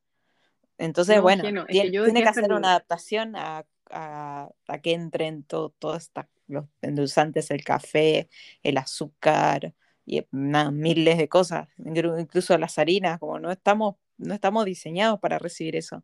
[0.77, 5.69] Entonces, No, bueno, que tiene que hacer una adaptación a, a- a que entren todo,
[5.77, 8.29] todos esta- los endulzantes, el café,
[8.63, 9.73] el azúcar
[10.05, 15.19] y nada, miles de cosas, inclu- incluso las harinas, como no estamos, no estamos diseñados
[15.19, 16.03] para recibir eso.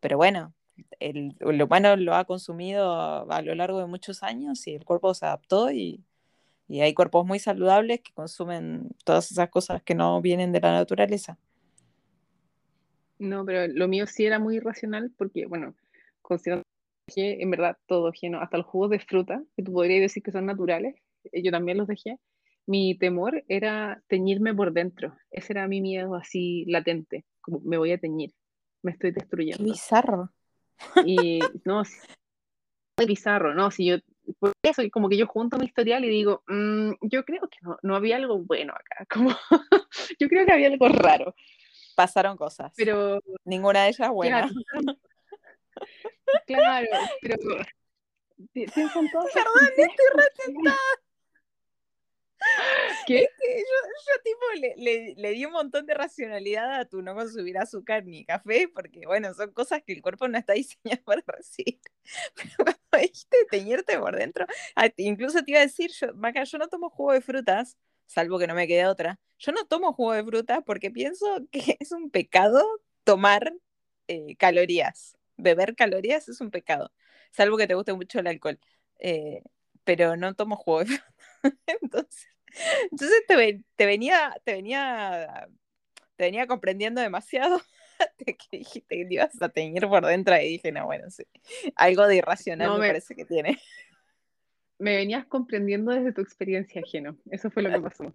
[0.00, 0.54] Pero bueno,
[1.00, 5.14] el, el humano lo ha consumido a, lo largo de muchos años y el cuerpo
[5.14, 6.04] se adaptó y,
[6.68, 10.72] y hay cuerpos muy saludables que consumen todas esas cosas que no vienen de la
[10.72, 11.38] naturaleza.
[13.18, 15.74] No, pero lo mío sí era muy irracional porque, bueno,
[16.22, 16.64] considerando
[17.12, 20.30] que en verdad todo Geno, hasta los jugos de fruta, que tú podrías decir que
[20.30, 20.94] son naturales,
[21.32, 22.18] eh, yo también los dejé.
[22.66, 25.16] Mi temor era teñirme por dentro.
[25.30, 28.32] Ese era mi miedo así latente, como me voy a teñir,
[28.82, 29.64] me estoy Qué destruyendo.
[29.64, 30.30] bizarro.
[31.04, 31.96] Y no, sí,
[32.98, 33.70] muy bizarro, ¿no?
[33.70, 33.96] Si yo,
[34.38, 37.78] por eso, como que yo junto mi historial y digo, "Mm, yo creo que no,
[37.82, 39.30] no había algo bueno acá, como,
[40.18, 41.34] yo creo que había algo raro,
[41.96, 42.72] Pasaron cosas.
[42.76, 44.48] pero Ninguna de ellas buena.
[44.48, 44.54] Claro,
[46.46, 46.86] claro,
[47.20, 47.36] pero
[49.12, 50.52] todas Perdón, tonteras que-
[53.06, 53.28] ¿Qué?
[53.40, 54.40] yo, tipo
[54.76, 59.06] le, le- di un montón de racionalidad a tu no consumir azúcar ni café, porque
[59.06, 61.80] bueno, son cosas que el cuerpo no está diseñado para recibir.
[62.34, 64.46] Pero cuando dijiste teñirte por dentro,
[64.76, 67.76] ah, incluso te iba a decir, yo, Maca, yo no tomo jugo de frutas,
[68.06, 69.18] salvo que no me quede otra.
[69.38, 72.64] Yo no tomo jugo de frutas porque pienso que es un pecado
[73.04, 73.52] tomar
[74.08, 75.16] eh, calorías.
[75.36, 76.92] Beber calorías es un pecado,
[77.32, 78.58] salvo que te guste mucho el alcohol.
[78.98, 79.42] Eh,
[79.84, 80.86] pero no tomo jugo de
[81.42, 81.56] frutas.
[81.82, 82.26] Entonces,
[82.90, 85.48] entonces te, te venía, te venía,
[86.16, 87.60] te venía comprendiendo demasiado
[88.18, 91.24] que dijiste que te ibas a teñir por dentro y dije, no, bueno, sí.
[91.76, 93.58] Algo de irracional No, me, me- parece que tiene.
[94.78, 97.18] Me venías comprendiendo desde tu experiencia ajeno.
[97.30, 98.14] Eso fue lo que pasó.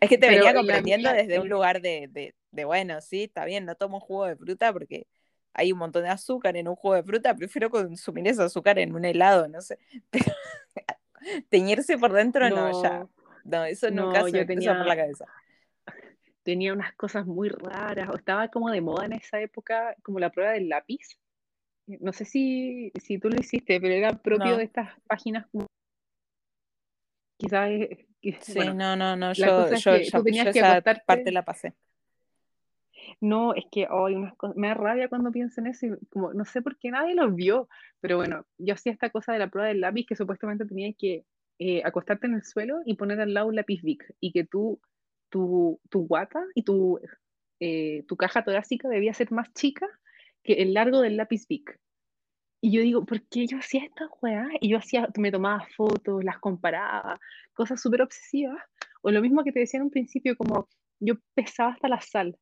[0.00, 3.24] Es que te Pero venía comprendiendo mía- desde un lugar de, de, de, bueno, sí,
[3.24, 5.06] está bien, no tomo jugo de fruta porque
[5.52, 8.94] hay un montón de azúcar en un jugo de fruta, prefiero consumir ese azúcar en
[8.94, 9.78] un helado, no sé.
[10.10, 10.34] Pero
[11.50, 13.06] teñirse por dentro, no, ya.
[13.44, 15.24] No, eso No, nunca se yo me cruzó por tenía- la cabeza.
[16.44, 20.30] Tenía unas cosas muy raras, o estaba como de moda en esa época, como la
[20.30, 21.18] prueba del lápiz.
[21.86, 24.56] No sé si, si tú lo hiciste, pero era propio No.
[24.56, 25.46] de estas páginas.
[27.38, 28.06] Quizás, eh,
[28.40, 30.52] Sí, bueno, no, no, no, la yo, cosa es yo, que ya- tú tenías yo
[30.52, 31.72] que esa parte la pasé.
[33.20, 36.62] No, es que hoy cosas, me da rabia cuando pienso en eso como no sé
[36.62, 37.68] por qué nadie lo vio,
[38.00, 41.24] pero bueno, yo hacía esta cosa de la prueba del lápiz que supuestamente tenía que
[41.58, 44.80] eh, acostarte en el suelo y poner al lado un lápiz Bic y que tú,
[45.30, 47.00] tu, tu guata y tu,
[47.60, 49.86] eh, tu caja torácica debía ser más chica
[50.42, 51.78] que el largo del lápiz Bic.
[52.60, 54.46] Y yo digo, ¿por qué yo hacía esta weá?
[54.60, 57.20] Y yo hacía, me tomaba fotos, las comparaba,
[57.54, 58.62] cosas súper obsesivas.
[59.02, 60.68] O lo mismo que te decía en un principio, como
[61.00, 62.38] yo pesaba hasta la sal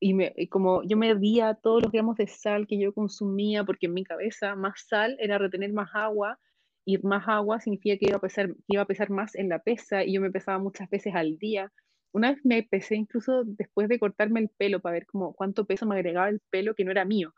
[0.00, 3.86] y, me, y como yo medía todos los gramos de sal que yo consumía, porque
[3.86, 6.38] en mi cabeza más sal era retener más agua,
[6.86, 10.02] y más agua significa que iba a pesar, iba a pesar más en la pesa,
[10.02, 11.70] y yo me pesaba muchas veces al día.
[12.12, 15.86] Una vez me pesé incluso después de cortarme el pelo para ver como cuánto peso
[15.86, 17.34] me agregaba el pelo que no era mío.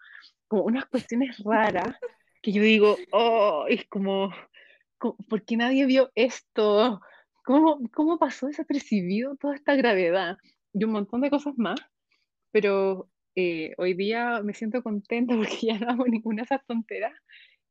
[0.46, 1.96] Como unas cuestiones raras
[2.42, 4.32] que yo digo, oh, es como,
[4.98, 7.00] como, ¿por qué nadie vio esto?
[7.44, 10.38] ¿Cómo, ¿Cómo pasó desapercibido toda esta gravedad?
[10.72, 11.80] Y un montón de cosas más
[12.52, 17.14] pero eh, hoy día me siento contenta porque ya no hago ninguna de esas tonteras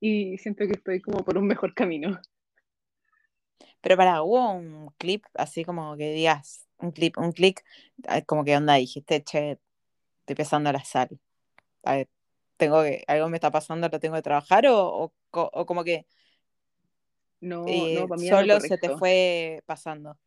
[0.01, 2.19] y siento que estoy como por un mejor camino.
[3.81, 7.63] Pero para, hubo un clip así como que digas, un clip, un clic,
[8.07, 9.59] ah, como que onda, dijiste, che,
[10.21, 11.09] estoy pesando la sal.
[11.83, 12.09] A ver,
[12.57, 15.83] tengo que, algo me está pasando, lo tengo que trabajar, o, o, co- o como
[15.83, 16.07] que
[17.41, 20.17] No, eh, no, para mí solo se te fue pasando.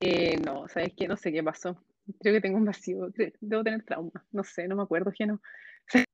[0.00, 1.08] Eh, no, ¿sabes qué?
[1.08, 1.76] No sé qué pasó.
[2.20, 3.08] Creo que tengo un vacío,
[3.40, 5.40] debo tener trauma, no sé, no me acuerdo, que no.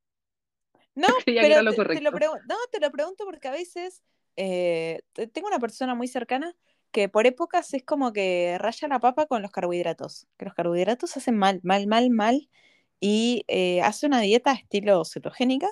[0.95, 4.03] Pero lo te, te lo no, te lo pregunto porque a veces
[4.37, 6.55] eh, te- tengo una persona muy cercana
[6.91, 11.17] que por épocas es como que raya la papa con los carbohidratos, que los carbohidratos
[11.17, 12.49] hacen mal, mal, mal, mal,
[12.99, 15.69] y eh, hace una dieta estilo cetogénica.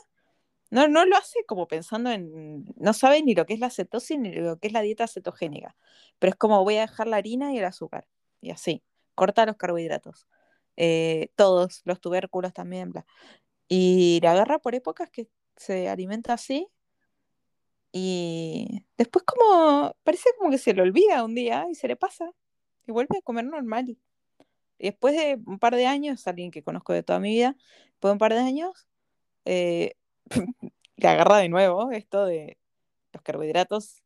[0.70, 4.18] No, no lo hace como pensando en, no sabe ni lo que es la cetosis
[4.18, 5.74] ni lo que es la dieta cetogénica,
[6.18, 8.06] pero es como voy a dejar la harina y el azúcar,
[8.42, 8.82] y así,
[9.18, 10.28] corta los carbohidratos,
[10.76, 12.92] eh, todos, los tubérculos también.
[13.68, 16.68] Y la agarra por épocas que se alimenta así,
[17.92, 22.30] y después como, parece como que se le olvida un día y se le pasa,
[22.86, 23.88] y vuelve a comer normal.
[24.78, 27.56] Y después de un par de años, alguien que conozco de toda mi vida,
[27.92, 28.86] después de un par de años,
[29.46, 29.94] eh,
[30.96, 32.58] le agarra de nuevo esto de
[33.12, 34.02] los carbohidratos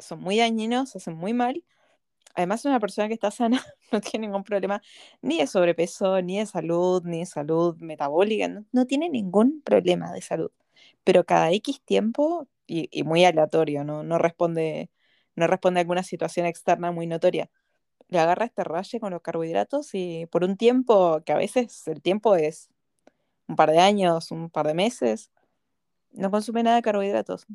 [0.00, 1.62] son muy dañinos, hacen muy mal.
[2.34, 3.62] Además, una persona que está sana
[3.92, 4.82] no tiene ningún problema
[5.22, 10.22] ni de sobrepeso, ni de salud, ni de salud metabólica, no, tiene ningún problema de
[10.22, 10.50] salud.
[11.04, 14.02] Pero cada X tiempo, y, muy aleatorio, ¿no?
[14.04, 14.90] No responde,
[15.36, 17.50] no responde a alguna situación externa muy notoria.
[18.08, 22.02] Le agarra este raye con los carbohidratos y por un tiempo, que a veces el
[22.02, 22.70] tiempo es
[23.48, 25.30] un par de años, un par de meses,
[26.12, 27.46] no consume nada de carbohidratos.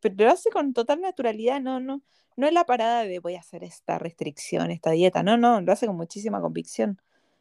[0.00, 2.02] Pero lo hace con total naturalidad, no, no,
[2.36, 5.72] no es la parada de voy a hacer esta restricción, esta dieta, no, no, lo
[5.72, 7.00] hace con muchísima convicción.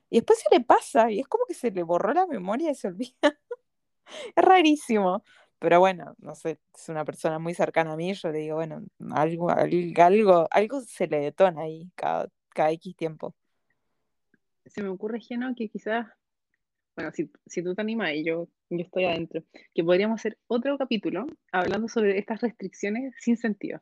[0.09, 2.75] Y después se le pasa y es como que se le borró la memoria y
[2.75, 3.13] se olvida.
[4.35, 5.23] Es rarísimo.
[5.59, 8.83] Pero bueno, no sé, es una persona muy cercana a mí, yo le digo, bueno,
[9.11, 13.33] algo, al- algo, algo se le detona ahí cada, cada X tiempo.
[14.67, 16.05] Se me ocurre, Geno, que quizás,
[16.97, 19.43] bueno, si, si tú te animas y yo, yo estoy adentro,
[19.75, 23.81] que podríamos hacer otro capítulo hablando sobre estas restricciones sin sentido.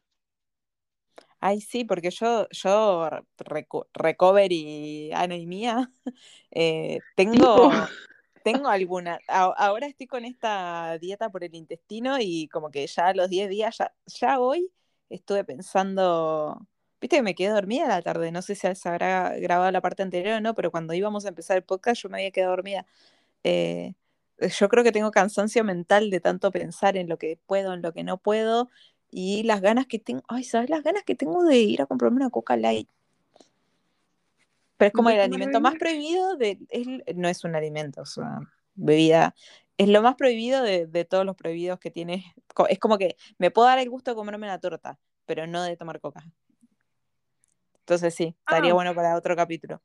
[1.40, 5.92] Ay, sí, porque yo, yo, reco- recovery, Ana y mía,
[6.52, 7.70] eh, tengo,
[8.44, 9.20] tengo alguna.
[9.28, 13.30] a- ahora estoy con esta dieta por el intestino y como que ya a los
[13.30, 14.72] 10 días, ya, ya hoy
[15.10, 16.68] estuve pensando.
[17.02, 20.02] Viste que me quedé dormida la tarde, no sé si se habrá grabado la parte
[20.04, 22.86] anterior o no, pero cuando íbamos a empezar el podcast yo me había quedado dormida.
[23.44, 23.94] Eh,
[24.60, 27.94] yo creo que tengo cansancio mental de tanto pensar en lo que puedo, en lo
[27.94, 28.70] que no puedo,
[29.12, 32.18] y las ganas que tengo, ay, ¿sabes las ganas que tengo de ir a comprarme
[32.18, 32.90] una Coca Light?
[34.78, 38.18] Pero es ¿No como el alimento más prohibido de, es- no es un alimento, es
[38.18, 39.36] una bebida,
[39.78, 42.34] es lo más prohibido de, de todos los prohibidos que tiene.
[42.54, 45.64] Co- Es como que me puedo dar el gusto de comerme una torta, pero no
[45.64, 46.26] de tomar coca.
[47.86, 49.80] Entonces sí, estaría Ah, bueno para otro capítulo.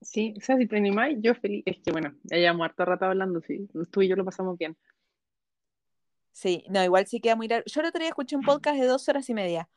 [0.00, 1.64] sí, o sea, si te animáis, yo feliz.
[1.66, 4.76] Es que bueno, ya llevamos harto rato hablando, sí, tú y yo lo pasamos bien.
[6.32, 7.64] Sí, no, igual sí queda muy largo.
[7.66, 9.68] Yo el otro día escuché un podcast de dos horas y media,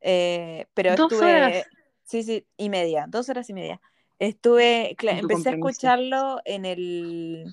[0.00, 3.80] eh, pero Dos horas estuve, sí, sí, y media, dos horas y media.
[4.18, 7.44] Estuve, empecé a escucharlo en el...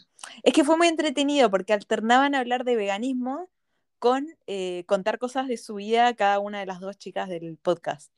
[0.44, 3.50] Es que fue muy entretenido porque alternaban a hablar de veganismo
[3.98, 8.12] con eh, contar cosas de su vida cada una de las dos chicas del podcast,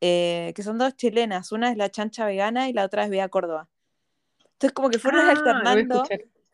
[0.00, 3.28] eh, que son dos chilenas, una es la chancha vegana y la otra es Bea
[3.28, 3.68] Córdoba.
[4.52, 6.04] Entonces como que fueron Ah, alternando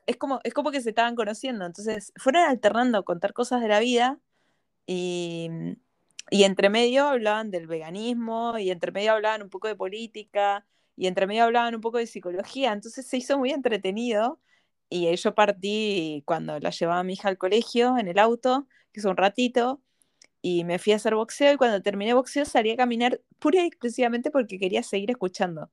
[0.07, 3.81] es como, es como que se estaban conociendo, entonces fueron alternando contar cosas de la
[3.81, 4.19] vida
[4.87, 5.49] y,
[6.31, 10.67] y entre medio hablaban del veganismo y entre medio hablaban un poco de política
[10.97, 14.41] y entre medio hablaban un poco de psicología, entonces se hizo muy entretenido
[14.91, 19.01] y yo partí cuando la llevaba a mi hija al colegio en el auto, que
[19.01, 19.81] es un ratito,
[20.47, 23.67] y me fui a hacer boxeo y cuando terminé boxeo salí a caminar pura y
[23.67, 25.71] exclusivamente porque quería seguir escuchando.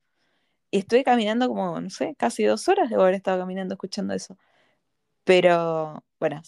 [0.70, 4.38] Y estuve caminando como, no sé, casi dos horas de haber estado caminando escuchando eso.
[5.24, 6.40] Pero bueno,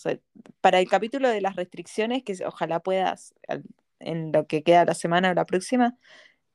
[0.62, 3.34] para el capítulo de las restricciones, que ojalá puedas
[4.00, 5.98] en lo que queda la semana o la próxima,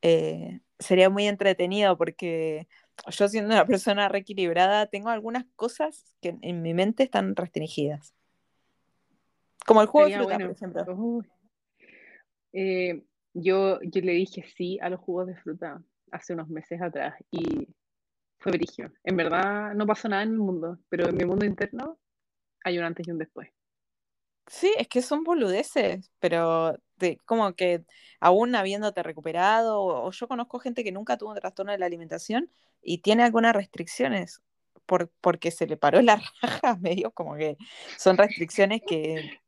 [0.02, 2.68] eh, sería muy entretenido porque
[3.12, 8.16] yo siendo una persona reequilibrada, tengo algunas cosas que en, mi mente están restringidas.
[9.68, 10.96] Como el jugo de fruta, por ejemplo.
[10.96, 11.30] Uy.
[12.54, 13.04] Eh,
[13.34, 15.82] yo, yo le dije sí a los jugos de fruta
[16.12, 17.68] hace unos meses atrás y
[18.40, 18.90] fue brígido.
[19.04, 22.00] En verdad no pasó nada en el mundo, pero en mi mundo interno
[22.64, 23.50] hay un antes y un después.
[24.48, 27.86] Sí, es que son boludeces, pero de, como que
[28.20, 31.86] aún habiéndote recuperado, o, o yo conozco gente que nunca tuvo un trastorno de la
[31.86, 32.52] alimentación
[32.82, 34.42] y tiene algunas restricciones
[34.88, 37.58] por, porque se le paró la raja, medio como que
[37.98, 39.40] son restricciones que,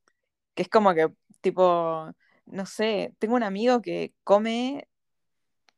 [0.54, 1.08] que es como que,
[1.42, 2.14] tipo,
[2.52, 4.88] no sé, tengo un amigo que come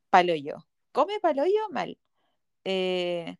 [0.09, 1.97] paloyo, come paloyo mal,
[2.65, 3.37] eh,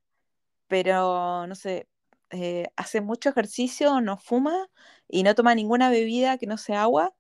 [0.68, 1.88] pero no sé,
[2.32, 4.70] eh, hace mucho ejercicio, no fuma
[5.08, 7.14] y no toma ninguna bebida que no sea agua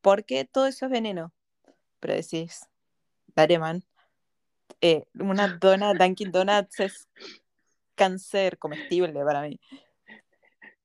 [0.00, 1.32] porque todo eso es veneno.
[2.00, 2.68] Pero decís,
[3.34, 3.84] dale man,
[4.80, 7.08] eh, una dona Dunkin' Donuts es
[7.94, 9.60] cáncer comestible para mí.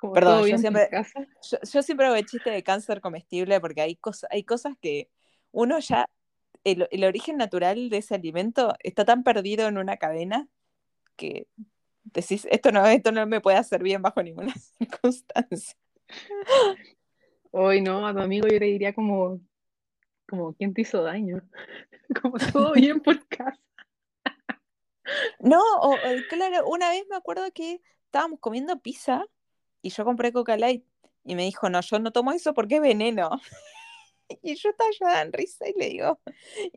[0.02, 3.96] Como Perdón, yo siempre, yo, yo siempre hago el chiste de cáncer comestible porque hay,
[3.96, 5.12] cosas hay cosas que
[5.52, 6.10] uno ya,
[6.64, 10.50] el, el origen natural de ese alimento está tan perdido en una cadena
[11.16, 11.46] que
[12.04, 15.78] decís, esto no, esto no me puede hacer bien bajo ninguna circunstancia.
[17.52, 19.40] Hoy no, a tu amigo yo le diría como,
[20.28, 21.44] como, ¿quién te hizo daño?
[22.24, 23.62] Como todo bien por casa.
[25.40, 25.98] No, o, o,
[26.28, 29.26] claro, una vez me acuerdo que estábamos comiendo pizza
[29.82, 30.84] y yo compré Coca Light
[31.24, 33.30] y me dijo, no, yo no tomo eso porque es veneno.
[34.44, 36.20] Y yo estaba llorando en risa y le digo,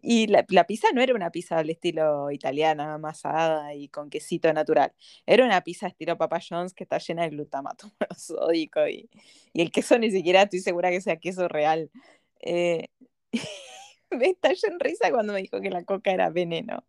[0.02, 4.92] y la, pizza no era una pizza al estilo italiana, amasada y con quesito natural.
[5.24, 9.08] Era una pizza estilo Papa John's que está llena de glutamato monosódico y,
[9.52, 11.90] y el queso ni siquiera estoy segura que sea queso real.
[12.40, 12.88] Eh,
[14.10, 16.84] me estalló en risa cuando me dijo que la coca era veneno.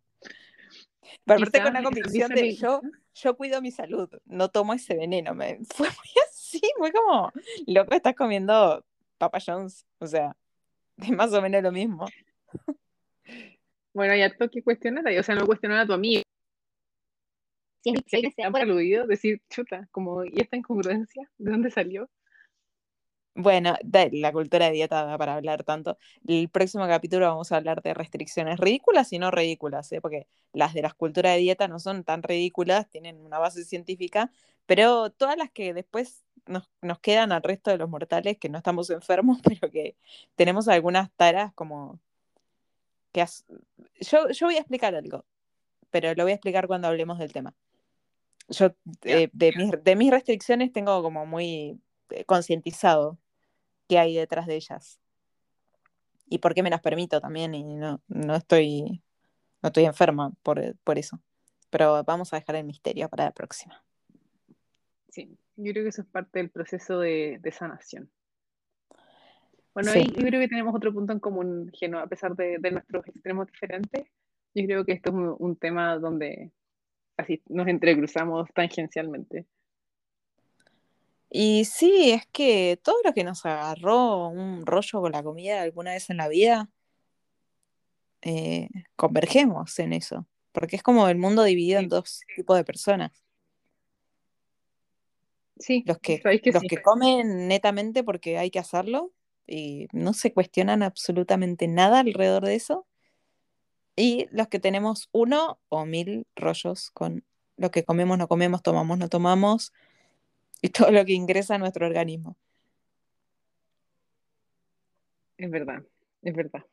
[1.24, 2.80] Pero aparte con la convicción de yo,
[3.14, 5.34] yo cuido mi salud, no tomo ese veneno.
[5.34, 7.32] Me, fue muy así, fue como,
[7.66, 8.84] loco, estás comiendo
[9.18, 9.86] Papa John's.
[9.98, 10.36] O sea,
[10.98, 12.06] es más o menos lo mismo.
[13.92, 16.22] Bueno, hay harto que cuestionar ahí, o sea, no cuestionar a tu amigo,
[17.82, 21.30] Si es que sea han decir, chuta, como, ¿y esta incongruencia?
[21.38, 22.10] ¿De dónde salió?
[23.38, 25.98] Bueno, de la cultura de dieta da para hablar tanto.
[26.26, 30.00] El próximo capítulo vamos a hablar de restricciones ridículas y no ridículas, ¿eh?
[30.00, 34.30] porque las de las culturas de dieta no son tan ridículas, tienen una base científica,
[34.64, 38.56] pero todas las que después nos, nos quedan al resto de los mortales, que no
[38.56, 39.96] estamos enfermos, pero que
[40.34, 42.00] tenemos algunas taras como
[43.12, 43.20] que...
[43.22, 43.44] as-
[44.00, 45.24] Yo, yo voy a explicar algo,
[45.90, 47.54] pero lo voy a explicar cuando hablemos del tema.
[48.48, 51.80] Yo eh, de, mis, de mis restricciones tengo como muy
[52.10, 53.18] eh, concientizado
[53.88, 55.00] qué hay detrás de ellas
[56.28, 59.02] y por qué me las permito también y no, no estoy
[59.62, 61.20] no estoy enferma por, por eso.
[61.70, 63.82] Pero vamos a dejar el misterio para la próxima.
[65.08, 68.10] Sí, yo creo que eso es parte del proceso de, de sanación.
[69.74, 69.98] Bueno, Sí.
[69.98, 73.06] ahí yo creo que tenemos otro punto en común, Geno, a pesar de, de nuestros
[73.08, 74.06] extremos diferentes.
[74.54, 76.50] Yo creo que esto es un, un tema donde
[77.16, 79.46] así nos entrecruzamos tangencialmente.
[81.30, 85.92] Y sí, es que todo lo que nos agarró un rollo con la comida alguna
[85.92, 86.70] vez en la vida,
[88.22, 90.26] eh, convergemos en eso.
[90.52, 93.12] Porque es como el mundo dividido en dos tipos de personas.
[95.58, 96.68] Sí, Los que, los sí.
[96.68, 99.12] que comen netamente porque hay que hacerlo
[99.46, 102.86] y no se cuestionan absolutamente nada alrededor de eso.
[103.96, 107.24] Y los que tenemos uno o mil rollos con
[107.56, 109.72] lo que comemos, no comemos, tomamos, no tomamos
[110.62, 112.36] y todo lo que ingresa a nuestro organismo.
[115.38, 115.82] Es verdad,
[116.22, 116.64] es verdad.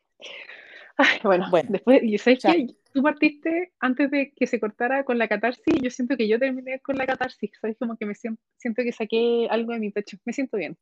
[0.98, 2.68] Ay, bueno, Bueno, después, ¿y sabes qué?
[2.94, 6.80] Tú partiste antes de que se cortara con la catarsis, yo siento que yo terminé
[6.80, 7.76] con la catarsis, ¿sabes?
[7.80, 10.78] Como que me siento, siento que saqué algo de mi pecho, me siento bien.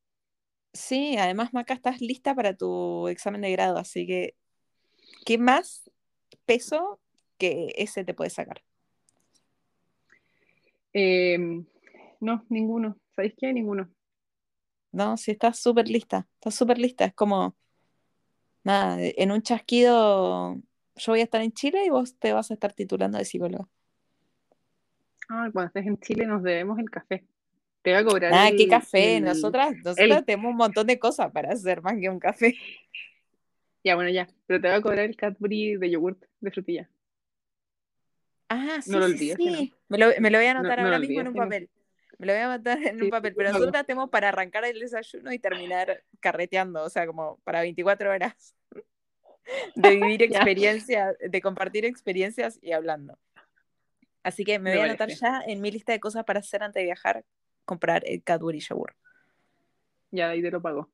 [0.73, 4.36] Sí, además, Maca, estás lista para tu examen de grado, así que,
[5.26, 5.90] ¿qué más
[6.45, 6.99] peso
[7.38, 8.61] que ese te puede sacar?
[10.94, 11.65] Em,
[12.22, 13.52] no, ninguno, ¿sabéis qué?
[13.53, 13.89] Ninguno.
[14.91, 17.06] No, sí, estás súper lista, estás súper lista.
[17.06, 17.56] Es como,
[18.64, 20.56] nada, en un chasquido,
[20.95, 23.68] yo voy a estar en Chile y vos te vas a estar titulando de psicóloga.
[25.30, 27.26] Ah, cuando estés en Chile nos debemos el café.
[27.81, 30.99] Te voy a cobrar Nada, qué café, el- nosotras, nosotras el- tenemos un montón de
[30.99, 32.56] cosas para hacer más que un café.
[33.84, 36.89] Ya, bueno, ya, pero te voy a cobrar el Cadbury de yogurt, de frutilla.
[38.49, 39.45] Ah, sí, No lo sí, olvides, sí.
[39.72, 39.77] no.
[39.89, 41.69] Me lo, me lo voy a No- anotar no ahora mismo en un papel.
[42.22, 43.65] Me lo voy a anotar en un papel, pero hágalo.
[43.65, 48.56] nosotras tenemos para arrancar el desayuno y terminar carreteando, o sea, como para 24 horas
[49.76, 53.18] de vivir experiencias, de compartir experiencias y hablando.
[54.22, 56.61] Así que me Me voy a anotar ya en mi lista de cosas para hacer
[56.61, 57.26] antes de viajar,
[57.65, 58.95] comprar el Cadbury Yogur.
[60.11, 60.91] Ya, ahí te lo pago.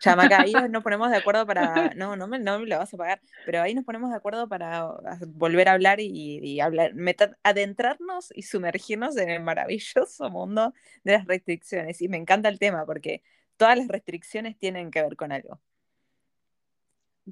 [0.00, 1.94] Ya, Maca, ahí nos ponemos de acuerdo para.
[1.94, 4.48] No, no me, no me lo vas a pagar, pero ahí nos ponemos de acuerdo
[4.48, 4.86] para
[5.28, 10.74] volver a hablar y, y hablar, meter- adentrarnos y sumergirnos en el maravilloso mundo
[11.04, 12.00] de las restricciones.
[12.02, 13.22] Y me encanta el tema porque
[13.56, 15.60] todas las restricciones tienen que ver con algo.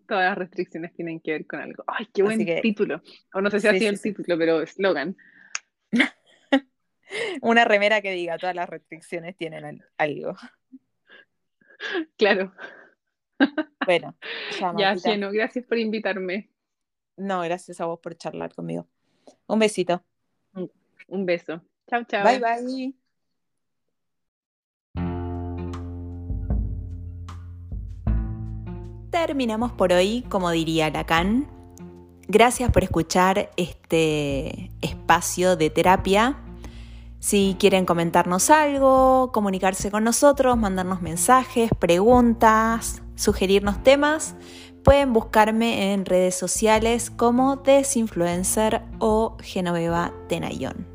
[0.09, 1.85] Todas las restricciones tienen que ver con algo.
[1.87, 3.03] Ay, qué buen que- título.
[3.33, 4.13] O no sé si Sí, ha sido sí, el sí.
[4.15, 5.17] título, pero eslogan.
[7.43, 10.35] Una remera que diga todas las restricciones tienen al- algo.
[12.17, 12.53] Claro.
[13.85, 14.15] Bueno,
[14.79, 14.97] ya, Ya.
[14.97, 16.51] Geno, gracias por invitarme.
[17.17, 18.87] No, gracias a vos por charlar conmigo.
[19.47, 20.03] Un besito.
[21.09, 21.63] Un beso.
[21.89, 22.25] Chao, chao.
[22.25, 22.95] Bye, bye.
[29.11, 31.47] Terminamos por hoy, como diría Lacan.
[32.27, 36.44] Gracias por escuchar este espacio de terapia.
[37.25, 44.35] Si quieren comentarnos algo, comunicarse con nosotros, mandarnos mensajes, preguntas, sugerirnos temas,
[44.83, 50.94] pueden buscarme en redes sociales como Desinfluencer o Genoveva Tenayón.